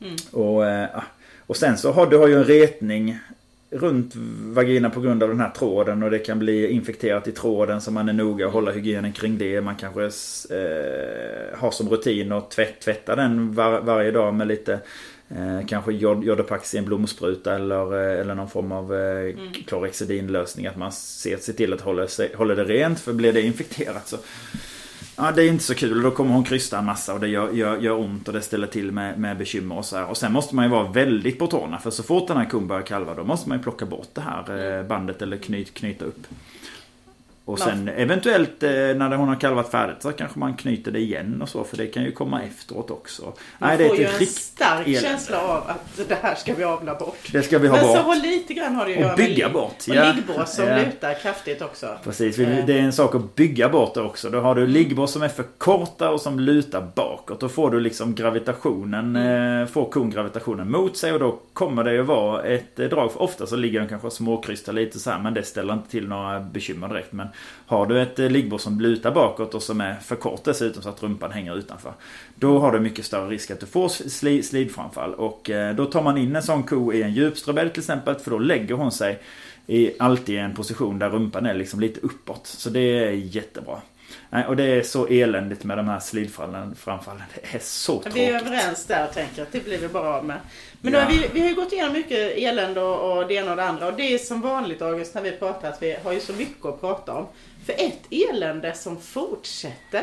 [0.00, 0.16] Mm.
[0.30, 1.02] Och, eh, ah,
[1.46, 3.18] och sen så har du har ju en retning
[3.70, 4.12] runt
[4.54, 7.90] vagina på grund av den här tråden och det kan bli infekterat i tråden så
[7.90, 9.60] man är noga och hålla hygienen kring det.
[9.60, 10.02] Man kanske
[10.56, 14.72] eh, har som rutin att tvätt, tvätta den var, varje dag med lite
[15.28, 19.52] eh, kanske jod, jodopax i en blomspruta eller, eh, eller någon form av eh, Mm.
[19.66, 20.66] klorexidinlösning.
[20.66, 24.08] Att man ser, ser till att hålla, sig, hålla det rent för blir det infekterat
[24.08, 24.16] så
[25.22, 26.02] Ja, det är inte så kul.
[26.02, 28.66] Då kommer hon krysta en massa och det gör, gör, gör ont och det ställer
[28.66, 30.06] till med, med bekymmer och så här.
[30.06, 31.78] Och sen måste man ju vara väldigt på tårna.
[31.78, 34.20] För så fort den här kon börjar kalva då måste man ju plocka bort det
[34.20, 36.26] här eh, bandet eller knyt, knyta upp.
[37.52, 40.98] Och Man- sen eventuellt eh, när hon har kalvat färdigt så kanske man knyter det
[40.98, 41.64] igen och så.
[41.64, 43.32] För det kan ju komma efteråt också.
[43.58, 45.00] Man det är får ju en stark elände.
[45.08, 47.28] känsla av att det här ska vi avla bort.
[47.32, 48.02] Det ska vi ha Men så bort.
[48.06, 50.12] har lite grann har det ju att Och göra bygga med bort, Och ja.
[50.12, 50.76] liggbås som Ja.
[50.78, 51.86] lutar kraftigt också.
[52.04, 52.64] Precis, Eh.
[52.66, 54.30] det är en sak att bygga bort det också.
[54.30, 57.40] Då har du liggbås som är för korta och som lutar bakåt.
[57.40, 59.62] Då får du liksom gravitationen, Mm.
[59.62, 63.12] eh, får kon gravitationen mot sig och då kommer det ju vara ett drag.
[63.12, 66.08] För ofta så ligger den kanske småkrystar lite så här men det ställer inte till
[66.08, 67.12] några bekymmer direkt.
[67.12, 67.28] Men
[67.66, 70.88] har du ett eh, liggbord som lutar bakåt och som är för kort dessutom så
[70.88, 71.92] att rumpan hänger utanför.
[72.34, 75.14] Då har du mycket större risk att du får sli, slidframfall.
[75.14, 78.30] Och eh, då tar man in en sån ko i en djupströbädd till exempel för
[78.30, 79.18] då lägger hon sig
[79.66, 82.46] i alltid en position där rumpan är liksom lite uppåt.
[82.46, 83.80] Så det är jättebra.
[84.32, 87.22] Nej, och det är så eländigt med de här slidfallen framfallen.
[87.34, 88.14] Det är så tråkigt.
[88.16, 90.40] Vi är överens där och tänker att det blir vi bara av med.
[90.80, 91.00] Men Ja.
[91.00, 93.64] då vi, vi har ju gått igenom mycket elände och, och det ena och det
[93.64, 93.86] andra.
[93.86, 96.64] Och det är som vanligt August när vi pratar att vi har ju så mycket
[96.64, 97.26] att prata om.
[97.66, 100.02] För ett elände som fortsätter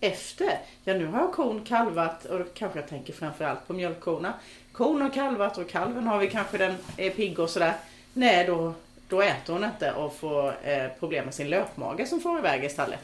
[0.00, 0.58] efter.
[0.84, 4.32] Ja nu har kon kalvat och då kanske jag tänker framförallt på mjölkkorna.
[4.72, 7.72] Kon har kalvat och kalven har vi kanske den är pigg och sådär.
[8.12, 8.74] Nej då,
[9.08, 12.68] då äter hon inte och får eh, problem med sin löpmage som får iväg i
[12.68, 13.00] stallet.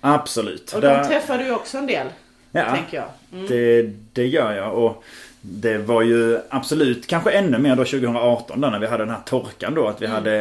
[0.00, 0.72] Absolut.
[0.72, 2.06] Och Där- de träffar du också en del.
[2.52, 2.74] Ja.
[2.74, 3.08] Tänker jag.
[3.32, 3.46] Mm.
[3.48, 4.74] Det, det gör jag.
[4.74, 5.04] Och
[5.40, 9.22] det var ju absolut kanske ännu mer då 2018 då när vi hade den här
[9.26, 9.86] torkan då.
[9.88, 10.36] Att vi hade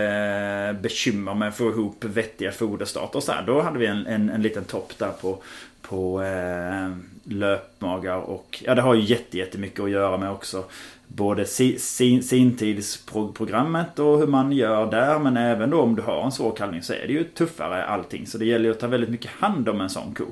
[0.76, 3.44] eh, bekymmer med att få ihop vettiga foderstarter och så här.
[3.48, 5.38] Då hade vi en, en, en liten topp där på,
[5.82, 6.90] på eh,
[7.24, 10.64] löpmagar och ja det har ju jätte, jättemycket att göra med också.
[11.08, 16.24] Både si, sin, sintidsprogrammet och hur man gör där men även då om du har
[16.26, 18.28] en svår kalvning så är det ju tuffare allting.
[18.28, 20.26] Så det gäller ju att ta väldigt mycket hand om en sån ko.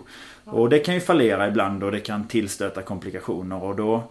[0.45, 4.03] Och det kan ju fallera ibland och det kan tillstöta komplikationer och då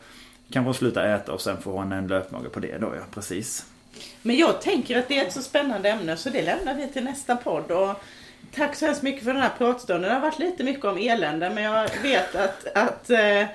[0.52, 3.66] kanske hon slutar äta och sen får hon en löpmage på det då ja, precis.
[4.22, 7.04] Men jag tänker att det är ett så spännande ämne så det lämnar vi till
[7.04, 7.70] nästa podd.
[7.70, 8.02] Och
[8.54, 10.08] tack så hemskt mycket för den här pratstunden.
[10.08, 13.46] Det har varit lite mycket om elände men jag vet att, att eh,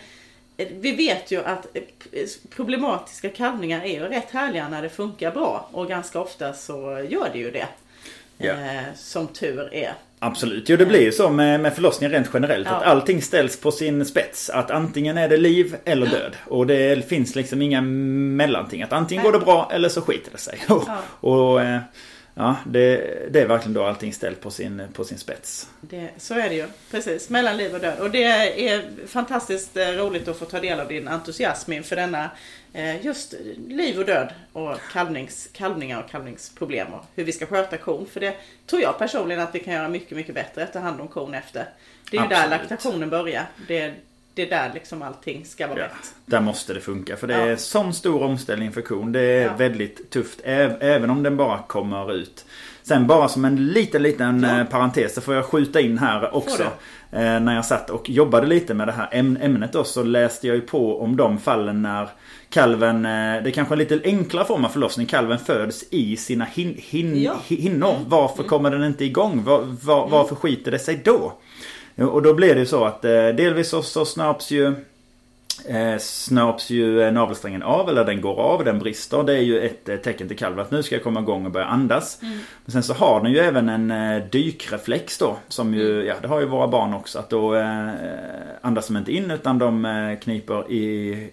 [0.57, 1.67] vi vet ju att
[2.55, 7.29] problematiska kalvningar är ju rätt härliga när det funkar bra och ganska ofta så gör
[7.33, 7.67] det ju det.
[8.37, 8.51] Ja.
[8.51, 9.93] Eh, som tur är.
[10.19, 12.67] Absolut, jo det blir ju så med, med förlossningar rent generellt.
[12.67, 12.75] Ja.
[12.75, 14.49] Att allting ställs på sin spets.
[14.49, 16.35] Att antingen är det liv eller död.
[16.45, 18.83] Och det finns liksom inga mellanting.
[18.83, 20.59] Att antingen går det bra eller så skiter det sig.
[20.69, 21.29] Och, Ja.
[21.29, 21.79] och eh,
[22.37, 22.97] ja, det,
[23.33, 25.69] det är verkligen då allting ställt på sin, på sin spets.
[25.81, 26.67] Det, så är det ju.
[26.91, 27.29] Precis.
[27.29, 27.99] Mellan liv och död.
[27.99, 32.31] Och det är fantastiskt eh, roligt att få ta del av din entusiasm inför denna
[32.73, 33.33] eh, just
[33.67, 38.05] liv och död och kalvnings, kalvningar och kalvningsproblem och hur vi ska sköta kon.
[38.05, 38.35] För det
[38.65, 41.33] tror jag personligen att vi kan göra mycket, mycket bättre att ta hand om kon
[41.33, 41.65] efter.
[42.11, 42.69] Det är ju där Absolut.
[42.69, 43.45] laktationen börjar.
[43.67, 43.93] Det,
[44.37, 46.13] det är där liksom allting ska vara Ja, rätt.
[46.25, 47.17] där måste det funka.
[47.17, 47.39] För det Ja.
[47.45, 49.11] är sån stor omställning för kon.
[49.11, 49.51] Det är Ja.
[49.57, 50.39] väldigt tufft.
[50.43, 52.45] Även om den bara kommer ut.
[52.83, 54.59] Sen bara som en liten, liten Ja.
[54.59, 56.63] eh, parentes så får jag skjuta in här också.
[57.11, 60.47] Eh, När jag satt och jobbade lite med det här äm- ämnet då så läste
[60.47, 62.09] jag ju på om de fallen när
[62.49, 63.11] kalven, eh,
[63.43, 65.07] det är kanske en lite enklare form av förlossning.
[65.07, 67.31] Kalven föds i sina hin, hin, Ja.
[67.31, 67.41] Mm.
[67.63, 67.95] hinnor.
[68.07, 69.43] Varför kommer den inte igång?
[69.43, 71.33] Var, var, varför skiter det sig då?
[71.97, 74.75] Och då blir det ju så att eh, delvis så, så snaps ju
[75.65, 75.97] eh,
[76.67, 79.23] ju eh, navelsträngen av eller den går av, den brister.
[79.23, 81.51] Det är ju ett eh, tecken till kalven att nu ska jag komma igång och
[81.51, 82.19] börja andas.
[82.65, 85.37] Men sen så har den ju även en eh, dykreflex då.
[85.47, 87.19] Som ju, ja det har ju våra barn också.
[87.19, 87.89] Att då eh,
[88.61, 90.87] andas de inte in utan de eh, kniper i,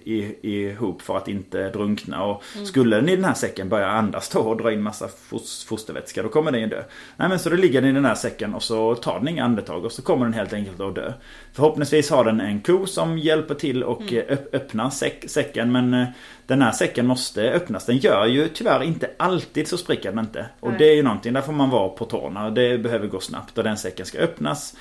[0.05, 2.25] i, ihop för att inte drunkna.
[2.25, 5.65] Och skulle den i den här säcken börja andas då och dra in massa fos,
[5.65, 6.83] fostervätska då kommer den ju dö.
[7.17, 9.45] Nej men så då ligger den i den här säcken och så tar den inga
[9.45, 11.13] andetag och så kommer den helt enkelt att dö.
[11.53, 15.95] Förhoppningsvis har den en ko som hjälper till och eh, öpp- öppnar säck, säcken men
[15.95, 16.07] eh,
[16.47, 17.87] den här säcken måste öppnas.
[17.87, 20.47] Den gör ju tyvärr inte alltid så spricker den inte.
[20.61, 20.79] Och Nej.
[20.79, 22.51] det är ju någonting, där får man vara på tårna.
[22.51, 24.77] Det behöver gå snabbt och den säcken ska öppnas.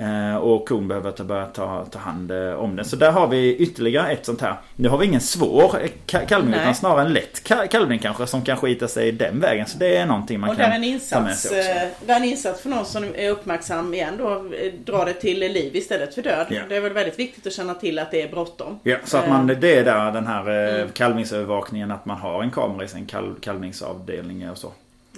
[0.00, 2.84] Eh, Och kon behöver ta, börja ta, ta hand eh, om den.
[2.84, 4.54] Så där har vi ytterligare ett sånt här.
[4.76, 6.60] Nu har vi ingen svår eh, ka- kalvning Nej.
[6.60, 9.66] utan snarare en lätt ka- kalvning kanske som kan skita sig den vägen.
[9.66, 10.80] Så det är någonting man Och där kan en
[11.10, 11.70] ta med insats, sig också.
[11.70, 15.38] eh, där en insats för någon som är uppmärksam igen då, eh, dra det till
[15.38, 16.46] liv istället för död.
[16.50, 16.60] Ja.
[16.68, 18.78] Det är väl väldigt viktigt att känna till att det är bråttom.
[18.82, 20.88] Ja, så att man, det är där den här Mm.
[20.92, 24.66] kalvningsövervakningen att man har en kamera i sin kalv, kalvningsavdelning och så.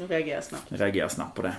[0.02, 0.64] och reagera snabbt.
[0.68, 1.52] Reagerar snabbt på det.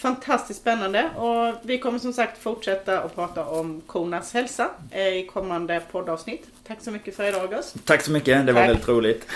[0.00, 5.26] Fantastiskt spännande och vi kommer som sagt fortsätta att prata om kornas hälsa eh, i
[5.32, 6.46] kommande poddavsnitt.
[6.66, 7.76] Tack så mycket för idag August.
[7.84, 8.70] Tack så mycket, det var Tack.
[8.70, 9.26] väldigt roligt.